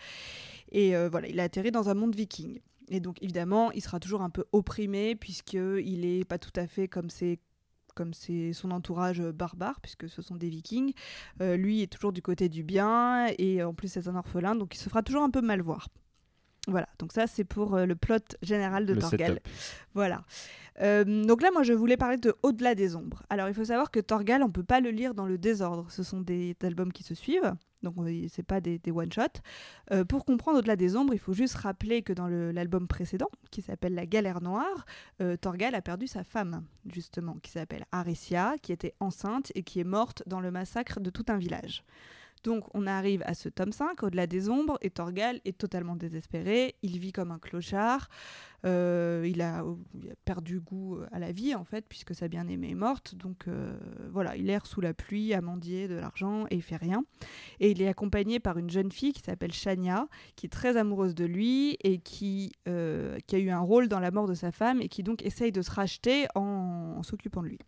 [0.72, 2.60] Et euh, voilà, il a atterri dans un monde viking.
[2.88, 6.88] et donc évidemment, il sera toujours un peu opprimé puisqu'il n'est pas tout à fait
[6.88, 7.38] comme ses
[7.94, 10.92] comme c'est son entourage barbare, puisque ce sont des vikings.
[11.42, 14.76] Euh, lui est toujours du côté du bien, et en plus c'est un orphelin, donc
[14.76, 15.88] il se fera toujours un peu mal voir.
[16.68, 19.32] Voilà, donc ça c'est pour euh, le plot général de Le Torgal.
[19.32, 19.48] setup.
[19.94, 20.22] Voilà.
[20.80, 23.24] Euh, donc là, moi, je voulais parler de Au-delà des ombres.
[23.30, 25.90] Alors, il faut savoir que Torgal, on peut pas le lire dans le désordre.
[25.90, 27.52] Ce sont des albums qui se suivent,
[27.82, 27.94] donc
[28.28, 29.40] c'est pas des, des one-shots.
[29.92, 33.62] Euh, pour comprendre Au-delà des ombres, il faut juste rappeler que dans l'album précédent, qui
[33.62, 34.86] s'appelle La Galère Noire,
[35.20, 39.80] euh, Torgal a perdu sa femme, justement, qui s'appelle Aricia, qui était enceinte et qui
[39.80, 41.84] est morte dans le massacre de tout un village.
[42.42, 46.74] Donc on arrive à ce tome 5, Au-delà des ombres, et Torgal est totalement désespéré,
[46.82, 48.08] il vit comme un clochard,
[48.66, 49.64] euh, il, a,
[50.24, 53.78] perdu goût à la vie en fait, puisque sa bien-aimée est morte, donc euh,
[54.10, 57.04] voilà, il erre sous la pluie à mendier de l'argent et il fait rien.
[57.60, 61.14] Et il est accompagné par une jeune fille qui s'appelle Shania, qui est très amoureuse
[61.14, 64.52] de lui et qui, euh, qui a eu un rôle dans la mort de sa
[64.52, 67.58] femme et qui donc essaye de se racheter en, en s'occupant de lui.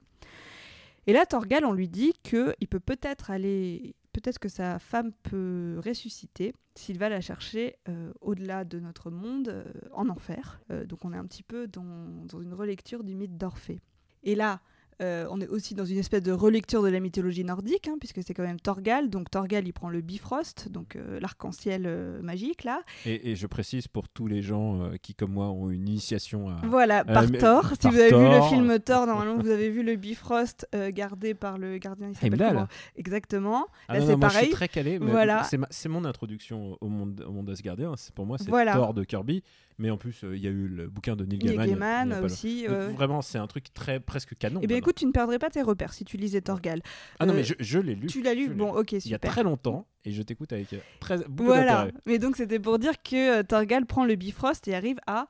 [1.07, 5.81] Et là, Torgal, on lui dit qu'il peut peut-être aller, peut-être que sa femme peut
[5.85, 10.61] ressusciter s'il va la chercher euh, au-delà de notre monde, euh, en enfer.
[10.71, 13.81] Euh, donc on est un petit peu dans, dans une relecture du mythe d'Orphée.
[14.23, 14.61] Et là,
[15.01, 18.23] euh, on est aussi dans une espèce de relecture de la mythologie nordique, hein, puisque
[18.23, 19.09] c'est quand même Torgal.
[19.11, 22.83] Donc Torgal, il prend le Bifrost, donc euh, l'arc-en-ciel euh, magique, là.
[23.07, 26.61] Et, et je précise pour tous les gens qui, comme moi, ont une initiation à.
[26.67, 27.71] Voilà, par Thor.
[27.71, 31.35] Si par vous avez vu le film Thor, normalement, vous avez vu le Bifrost gardé
[31.35, 32.09] par le gardien.
[32.11, 33.67] il s'appelle Exactement.
[33.89, 34.45] Ah Là, c'est moi, je pareil.
[34.47, 34.99] suis très calé.
[34.99, 35.43] mais Voilà.
[35.45, 37.95] C'est ma- c'est mon introduction au monde, au monde Asgardien.
[37.97, 38.73] C'est pour moi, c'est Voilà.
[38.75, 39.43] Thor de Kirby.
[39.81, 41.53] Mais en plus, euh, il y a eu le bouquin de Neil Neil Gaiman.
[41.53, 41.75] il y a- il y a
[42.05, 42.67] Gaiman aussi.
[42.69, 44.61] euh, Donc, Vraiment, c'est un truc très presque canon.
[44.63, 46.83] Eh bien, écoute, tu ne perdrais pas tes repères si tu lisais Torgal.
[47.19, 48.07] ah non, euh, mais je, je l'ai lu.
[48.07, 49.31] Tu l'as lu Bon, ok, Il y a super.
[49.31, 51.89] très longtemps et je t'écoute avec euh, très, beaucoup Voilà.
[52.07, 55.29] Mais donc, c'était pour dire que euh, Torgal prend le Bifrost et arrive à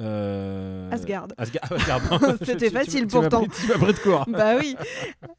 [0.00, 1.26] Euh, Asgard.
[1.36, 1.72] Asgard.
[1.72, 2.20] Asgard.
[2.44, 3.44] C'était facile tu pourtant.
[3.46, 4.76] Tu m'as pris de bah oui,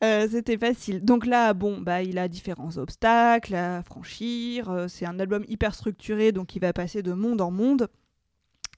[0.03, 1.03] Euh, c'était facile.
[1.05, 4.69] Donc là, bon, bah il a différents obstacles à franchir.
[4.69, 7.87] Euh, c'est un album hyper structuré, donc il va passer de monde en monde.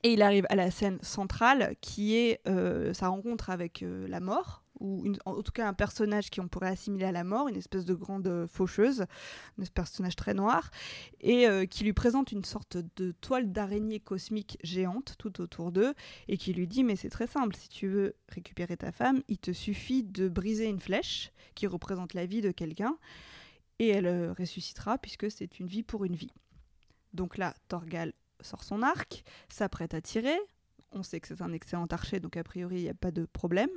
[0.04, 4.20] Et il arrive à la scène centrale, qui est euh, sa rencontre avec euh, la
[4.20, 7.56] mort, ou en tout cas un personnage qui on pourrait assimiler à la mort, une
[7.56, 9.06] espèce de grande euh, faucheuse,
[9.60, 10.72] un personnage très noir,
[11.20, 15.94] et qui lui présente une sorte de toile d'araignée cosmique géante tout autour d'eux,
[16.28, 19.38] et qui lui dit mais c'est très simple, si tu veux récupérer ta femme, il
[19.38, 22.98] te suffit de briser une flèche qui représente la vie de quelqu'un,
[23.78, 26.34] et elle ressuscitera puisque c'est une vie pour une vie.
[27.14, 30.38] Donc là, Torgal sort son arc, s'apprête à tirer.
[30.92, 33.26] On sait que c'est un excellent archer, donc a priori il n'y a pas de
[33.26, 33.70] problème.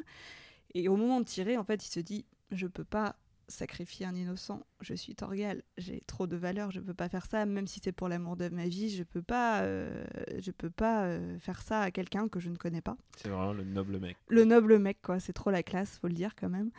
[0.74, 4.14] Et au moment de tirer, en fait, il se dit je peux pas sacrifier un
[4.14, 4.62] innocent.
[4.80, 7.92] Je suis Torgal, j'ai trop de valeur, je peux pas faire ça, même si c'est
[7.92, 10.04] pour l'amour de ma vie, je peux pas, euh,
[10.38, 13.52] je peux pas euh, faire ça à quelqu'un que je ne connais pas C'est vraiment
[13.52, 14.16] le noble mec.
[14.28, 15.20] le noble mec, quoi.
[15.20, 16.70] C'est trop la classe, faut le dire quand même.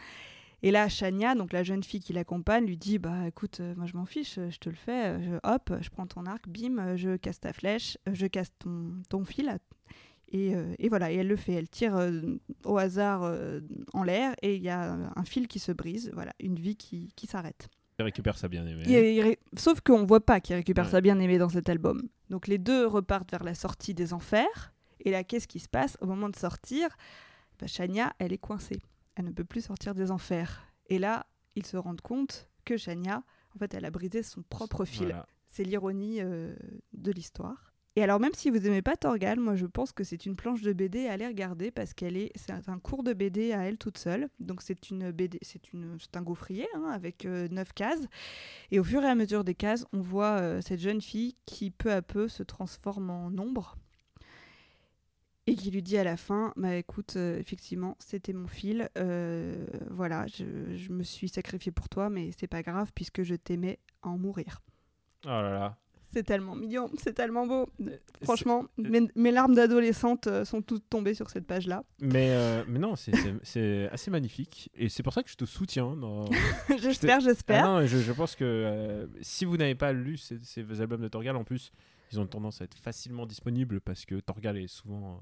[0.66, 3.86] Et là, Shania, donc la jeune fille qui l'accompagne, lui dit Bah écoute, euh, moi
[3.86, 5.06] je m'en fiche, euh, je te le fais.
[5.10, 8.94] euh, Je, hop, je prends ton arc, bim, je casse ta flèche, je casse ton,
[9.08, 9.58] ton fil.
[10.30, 11.54] Et, euh, et voilà, et elle le fait.
[11.54, 12.20] Elle tire euh,
[12.66, 13.62] au hasard euh,
[13.94, 16.10] en l'air et il y a un fil qui se brise.
[16.14, 17.70] Voilà, une vie qui, qui s'arrête.
[18.00, 18.84] Il récupère sa bien-aimée.
[18.88, 20.92] Il- il ré- Sauf qu'on voit pas qu'il récupère Ouais.
[20.92, 22.02] sa bien-aimée dans cet album.
[22.32, 24.74] Donc les deux repartent vers la sortie des enfers.
[25.00, 26.90] Et là, qu'est-ce qui se passe Au moment de sortir,
[27.60, 28.82] bah, Shania, elle est coincée.
[29.16, 30.66] Elle ne peut plus sortir des enfers.
[30.88, 33.24] Et là, ils se rendent compte que Shania,
[33.56, 35.08] en fait, elle a brisé son propre fil.
[35.08, 35.28] Voilà.
[35.48, 36.56] C'est l'ironie euh,
[36.94, 37.76] de l'histoire.
[37.98, 40.62] Et alors, même si vous aimez pas Torgal, moi je pense que c'est une planche
[40.62, 43.78] de BD à aller regarder parce qu'elle est, c'est un cours de BD à elle
[43.78, 44.28] toute seule.
[44.42, 48.06] Donc c'est une BD, c'est une, c'est un gaufrier hein, avec euh, neuf cases.
[48.72, 51.72] Et au fur et à mesure des cases, on voit euh, cette jeune fille qui
[51.72, 53.78] peu à peu se transforme en ombre
[55.48, 59.66] et qui lui dit à la fin, bah écoute, euh, effectivement, c'était mon fil, euh,
[59.92, 63.80] voilà, je, je me suis sacrifiée pour toi, mais c'est pas grave puisque je t'aimais
[64.02, 64.62] à en mourir.
[65.26, 65.78] Oh là là.
[66.12, 67.68] C'est tellement mignon, c'est tellement beau.
[67.82, 71.84] Euh, Franchement, mes, mes larmes d'adolescente sont toutes tombées sur cette page-là.
[72.00, 74.70] Mais, euh, mais non, c'est- assez magnifique.
[74.76, 75.96] Et c'est pour ça que je te soutiens.
[75.96, 76.30] Dans...
[76.80, 77.66] j'espère, j'espère.
[77.66, 81.36] Ah je, je pense que si vous n'avez pas lu ces, ces albums de Torgal,
[81.36, 81.72] en plus,
[82.14, 85.20] ils ont tendance à être facilement disponibles parce que Torgal est souvent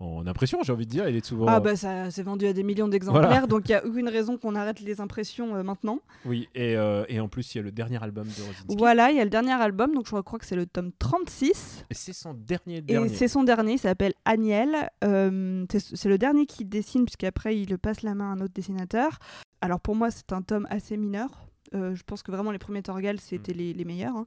[0.00, 1.08] en impression, j'ai envie de dire.
[1.08, 1.46] Il est souvent.
[1.48, 3.46] Ah bah ça s'est vendu à des millions d'exemplaires, Voilà.
[3.46, 6.00] donc il n'y a aucune raison qu'on arrête les impressions euh, maintenant.
[6.24, 8.76] Oui, et, euh, et en plus, il y a le dernier album de Rosinski.
[8.76, 11.86] Voilà, il y a le dernier album, donc je crois que c'est le tome 36.
[11.90, 14.90] Et c'est son dernier Et c'est son dernier, il s'appelle Agnel.
[15.04, 19.18] Euh, c'est le dernier qui dessine, puisqu'après il passe la main à un autre dessinateur.
[19.60, 21.46] Alors pour moi, c'est un tome assez mineur.
[21.74, 23.56] Euh, je pense que vraiment les premiers Torgal, c'était Mm.
[23.58, 24.16] les, les meilleurs.
[24.16, 24.26] hein.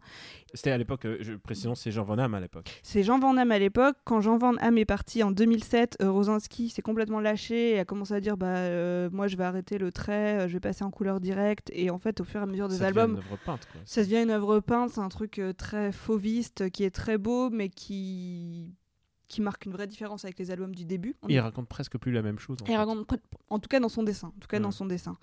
[0.53, 2.79] C'était à l'époque, euh, précisons, c'est Jean Van Damme à l'époque.
[2.83, 3.95] C'est Jean Van Damme à l'époque.
[4.05, 7.85] Quand Jean Van Damme est parti en 2007, euh, Rosinski s'est complètement lâché et a
[7.85, 11.19] commencé à dire bah, Moi, je vais arrêter le trait, je vais passer en couleur
[11.19, 11.69] directe.
[11.73, 13.67] Et en fait, au fur et à mesure des Ça devient albums, une œuvre peinte,
[13.71, 13.81] quoi.
[13.85, 14.91] ça devient une œuvre peinte.
[14.91, 18.75] C'est un truc très fauviste, qui est très beau, mais qui,
[19.27, 21.15] qui marque une vraie différence avec les albums du début.
[21.27, 22.57] Il raconte presque plus la même chose.
[22.61, 22.75] en fait.
[22.77, 23.05] raconte
[23.49, 24.27] en tout cas dans son dessin.
[24.29, 24.63] En tout cas Ouais.
[24.63, 25.17] dans son dessin.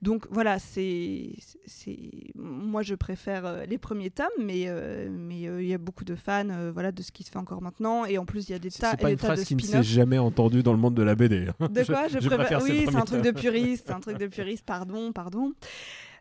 [0.00, 1.34] Donc voilà, c'est,
[1.66, 1.98] c'est,
[2.34, 6.04] moi je préfère euh, les premiers tomes, mais euh, mais euh, il y a beaucoup
[6.04, 8.04] de fans, euh, voilà, de ce qui se fait encore maintenant.
[8.06, 9.82] Et en plus il y a des tas c'est pas une phrase qui ne s'est
[9.82, 11.48] jamais entendue dans le monde de la BD.
[11.60, 11.68] hein.
[11.68, 12.08] De quoi?
[12.08, 14.64] Je, je préfère Oui, c'est un truc de puriste, c'est un truc de puriste.
[14.64, 15.52] Pardon, pardon.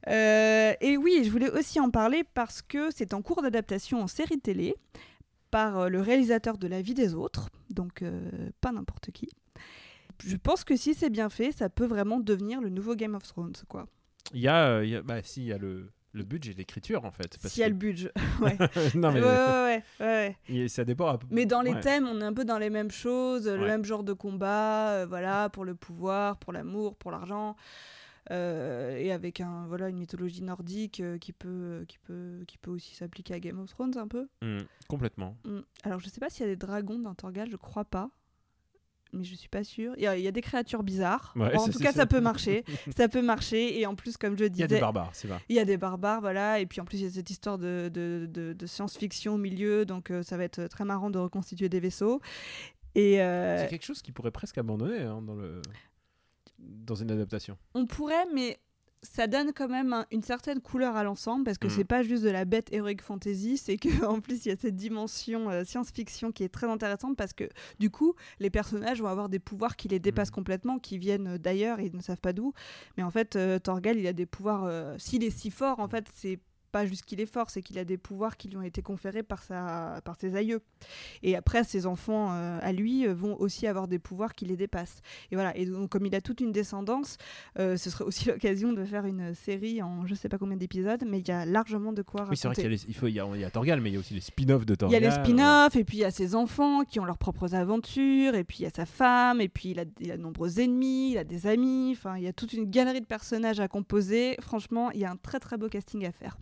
[0.07, 4.39] Et oui, je voulais aussi en parler parce que c'est en cours d'adaptation en série
[4.39, 4.75] télé
[5.51, 9.29] par euh, le réalisateur de La vie des autres, donc euh, pas n'importe qui.
[10.25, 13.23] Je pense que si c'est bien fait, ça peut vraiment devenir le nouveau Game of
[13.23, 13.87] Thrones, quoi.
[14.33, 16.53] Il y a, euh, il y a- bah, si, il y a le, le budget
[16.53, 17.37] d'écriture en fait.
[17.47, 18.11] S'il y a que- le budget.
[18.41, 18.57] ouais.
[18.95, 19.83] non, mais ouais,
[20.49, 21.17] ouais, ça dépend.
[21.17, 23.83] peu- Mais dans les thèmes, on est un peu dans les mêmes choses, le même
[23.83, 27.55] genre de combat, euh, voilà, pour le pouvoir, pour l'amour, pour l'argent,
[28.29, 32.93] et avec un voilà une mythologie nordique euh, qui peut qui peut qui peut aussi
[32.95, 34.27] s'appliquer à Game of Thrones un peu.
[34.41, 35.35] Mm, complètement.
[35.45, 35.59] Mm.
[35.83, 38.09] Alors je sais pas s'il y a des dragons dans Torgal, je crois pas.
[39.13, 39.93] Mais je suis pas sûre.
[39.97, 41.33] Il y, a- il y a des créatures bizarres.
[41.35, 42.63] Ouais, en tout cas, ça peut marcher.
[42.95, 43.77] ça peut marcher.
[43.77, 45.39] Et en plus, comme je Il y disais, a des barbares, c'est vrai.
[45.49, 47.57] il y a des barbares, voilà, et puis en plus il y a cette histoire
[47.57, 51.17] de, de, de- de science-fiction au milieu, donc euh, ça va être très marrant de
[51.19, 52.21] reconstituer des vaisseaux.
[52.97, 55.61] Euh, C'est quelque chose qui pourrait presque abandonner hein, dans, le...
[56.61, 57.57] dans une adaptation.
[57.73, 58.59] on pourrait, mais
[59.03, 61.71] ça donne quand même un- une certaine couleur à l'ensemble, parce que Mm.
[61.71, 64.55] c'est pas juste de la bête heroic fantasy, c'est que en plus il y a
[64.55, 67.45] cette dimension euh, science-fiction qui est très intéressante, parce que
[67.79, 70.33] du coup les personnages vont avoir des pouvoirs qui les dépassent Mm.
[70.35, 72.53] complètement, qui viennent euh, d'ailleurs ils ne savent pas d'où.
[72.95, 74.65] Mais en fait, euh, Torgal, il a des pouvoirs.
[74.65, 76.39] euh, S'il est si fort, en fait, c'est
[76.71, 79.23] pas juste qu'il est fort, c'est qu'il a des pouvoirs qui lui ont été conférés
[79.23, 80.61] par, sa, par ses aïeux.
[81.23, 84.55] Et après, ses enfants euh, à lui euh, vont aussi avoir des pouvoirs qui les
[84.55, 85.01] dépassent.
[85.31, 85.55] Et voilà.
[85.57, 87.17] Et donc, comme il a toute une descendance,
[87.59, 91.03] euh, ce serait aussi l'occasion de faire une série en je sais pas combien d'épisodes,
[91.07, 92.61] mais il y a largement de quoi Oui, c'est vrai raconter.
[92.61, 93.93] qu'il y a, les- il faut, il y a, il y a Torgal, mais il
[93.93, 95.03] y a aussi les spin-offs de Il y Torgal.
[95.03, 98.35] a les spin-offs, et puis il y a ses enfants qui ont leurs propres aventures,
[98.35, 100.59] et puis il y a sa femme, et puis il a, il a de nombreux
[100.59, 103.67] ennemis, il a des amis, enfin il y a toute une galerie de personnages à
[103.67, 104.35] composer.
[104.41, 106.37] Franchement, il y a un très très beau casting à faire.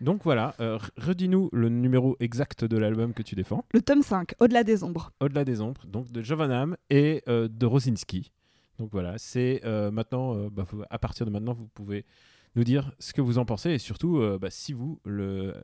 [0.00, 3.64] Donc voilà, euh, redis-nous le numéro exact de l'album que tu défends.
[3.74, 5.12] Le tome 5, Au-delà des ombres.
[5.20, 8.32] Au-delà des ombres, donc de Jovanam et euh, de Rosinski.
[8.78, 12.06] Donc voilà, c'est euh, maintenant, bah, à partir de maintenant, vous pouvez
[12.56, 15.54] nous dire ce que vous en pensez et surtout bah, si vous le.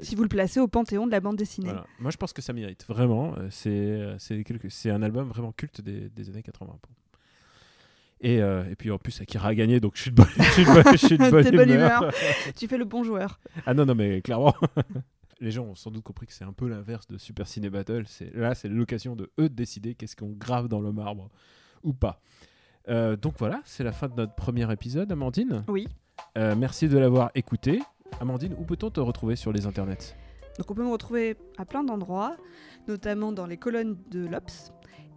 [0.00, 1.68] Si vous le placez au panthéon de la bande dessinée.
[1.68, 1.86] Voilà.
[2.00, 3.34] Moi, je pense que ça mérite vraiment.
[3.50, 4.00] C'est
[4.90, 6.78] un album vraiment culte des, des années 80.
[6.82, 6.92] pour-
[8.20, 10.42] Et, euh, et puis en plus, Akira a gagné, donc je suis de bonne, je
[10.52, 12.02] suis de bonne- je suis de bonne T'es de bonne humeur.
[12.02, 12.12] humeur.
[12.56, 13.38] tu fais le bon joueur.
[13.66, 14.54] Ah non, non, mais clairement.
[15.40, 18.04] Les gens ont sans doute compris que c'est un peu l'inverse de Super Ciné Battle.
[18.32, 21.28] Là, c'est l'occasion de eux de décider qu'est-ce qu'on grave dans le marbre
[21.82, 22.22] ou pas.
[22.88, 25.62] Euh, donc voilà, c'est la fin de notre premier épisode, Amandine.
[25.68, 25.88] Oui.
[26.38, 27.82] Euh, merci de l'avoir écouté.
[28.20, 30.16] Amandine, où peut-on te retrouver sur les internets?
[30.56, 32.34] Donc on peut me retrouver à plein d'endroits,
[32.88, 34.72] notamment dans les colonnes de l'Obs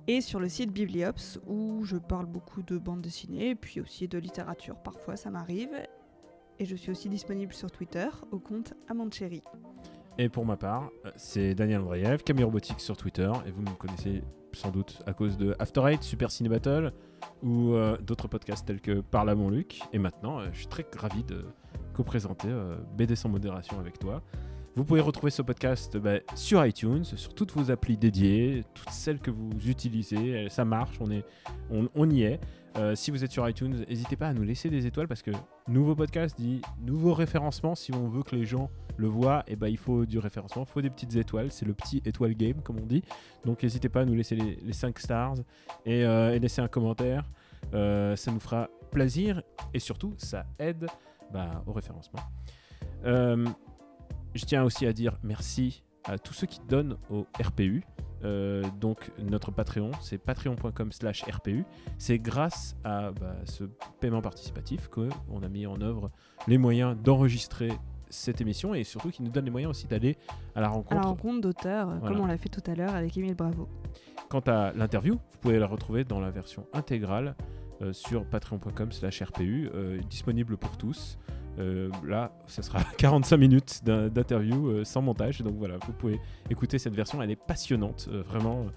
[0.07, 4.17] et sur le site Bibliops où je parle beaucoup de bande dessinée puis aussi de
[4.17, 4.75] littérature.
[4.75, 5.71] Parfois ça m'arrive.
[6.61, 9.41] Et je suis aussi disponible sur Twitter au compte Amancheri.
[10.17, 13.31] Et pour ma part, c'est Daniel Andreev, Camille Robotique sur Twitter.
[13.47, 14.21] Et vous me connaissez
[14.53, 16.91] sans doute à cause de After Eight, Super Ciné Battle
[17.43, 19.79] ou euh, d'autres podcasts tels que Parle à mon Luc.
[19.93, 21.45] Et maintenant, euh, je suis très ravi de
[21.93, 24.21] co-présenter euh, BD sans modération avec toi.
[24.79, 29.19] Vous pouvez retrouver ce podcast bah, sur iTunes, sur toutes vos applis dédiées, toutes celles
[29.19, 30.45] que vous utilisez.
[30.45, 31.25] Euh, Ça marche, on, est,
[31.69, 32.39] on, y est.
[32.77, 35.31] Euh, si vous êtes sur iTunes, n'hésitez pas à nous laisser des étoiles parce que
[35.67, 37.75] nouveau podcast dit nouveau référencement.
[37.75, 40.71] Si on veut que les gens le voient, et ben il faut du référencement, il
[40.71, 41.51] faut des petites étoiles.
[41.51, 43.03] C'est le petit étoile game, comme on dit.
[43.43, 45.35] Donc n'hésitez pas à nous laisser les, les 5 stars
[45.85, 47.29] et, euh, et laisser un commentaire.
[47.73, 50.87] Ça nous fera plaisir et surtout, ça aide
[51.33, 52.21] bah, au référencement.
[54.39, 57.83] Je tiens aussi à dire merci à tous ceux qui donnent au RPU.
[58.23, 61.65] Euh, donc notre Patreon, c'est patreon.com slash RPU.
[61.97, 63.65] C'est grâce à bah, ce
[63.99, 66.09] paiement participatif qu'on a mis en œuvre
[66.47, 67.69] les moyens d'enregistrer
[68.09, 70.17] cette émission et surtout qui nous donne les moyens aussi d'aller
[70.55, 70.95] à la À rencontre.
[70.95, 72.07] la rencontre d'auteurs, euh, Voilà.
[72.15, 73.67] comme on l'a fait tout à l'heure avec Émile Bravo.
[74.29, 77.35] Quant à l'interview, vous pouvez la retrouver dans la version intégrale
[77.81, 81.17] euh, sur patreon.com slash RPU, euh, disponible pour tous.
[81.57, 85.41] Euh, là, ce sera 45 minutes d'interview euh, sans montage.
[85.41, 86.19] Donc voilà, vous pouvez
[86.49, 88.67] écouter cette version, elle est passionnante, euh, vraiment.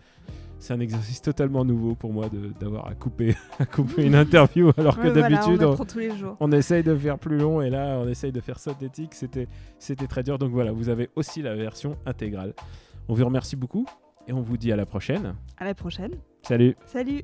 [0.59, 2.27] c'est un exercice totalement nouveau pour moi
[2.61, 6.83] d'avoir à couper, à couper une interview alors que Ouais, voilà, d'habitude on on, essaye
[6.83, 9.15] de faire plus long et là on essaye de faire synthétique.
[9.15, 9.49] C'était
[9.79, 10.39] c'était très dur.
[10.39, 12.55] Donc voilà, vous avez aussi la version intégrale.
[13.09, 13.87] On vous remercie beaucoup
[14.27, 15.35] et on vous dit à la prochaine.
[15.57, 16.13] À la prochaine.
[16.43, 17.23] Salut Salut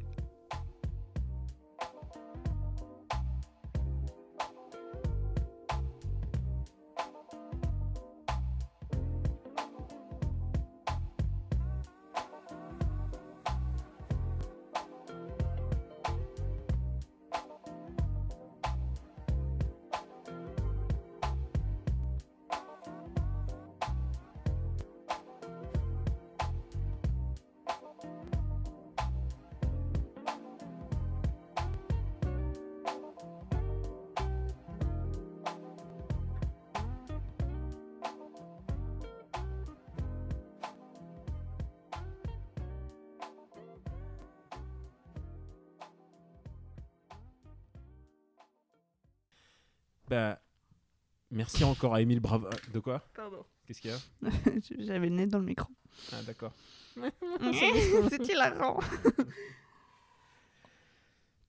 [51.78, 52.48] encore à Émile Bravo.
[52.72, 53.44] De quoi Pardon.
[53.66, 53.98] Qu'est-ce qu'il y a
[54.80, 55.68] J'avais le nez dans le micro.
[56.12, 56.52] Ah d'accord.
[56.96, 58.80] C'est hilarant.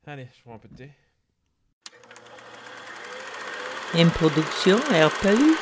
[0.05, 0.91] Allez, je prends un peu de thé.
[3.95, 5.55] Une production RPU.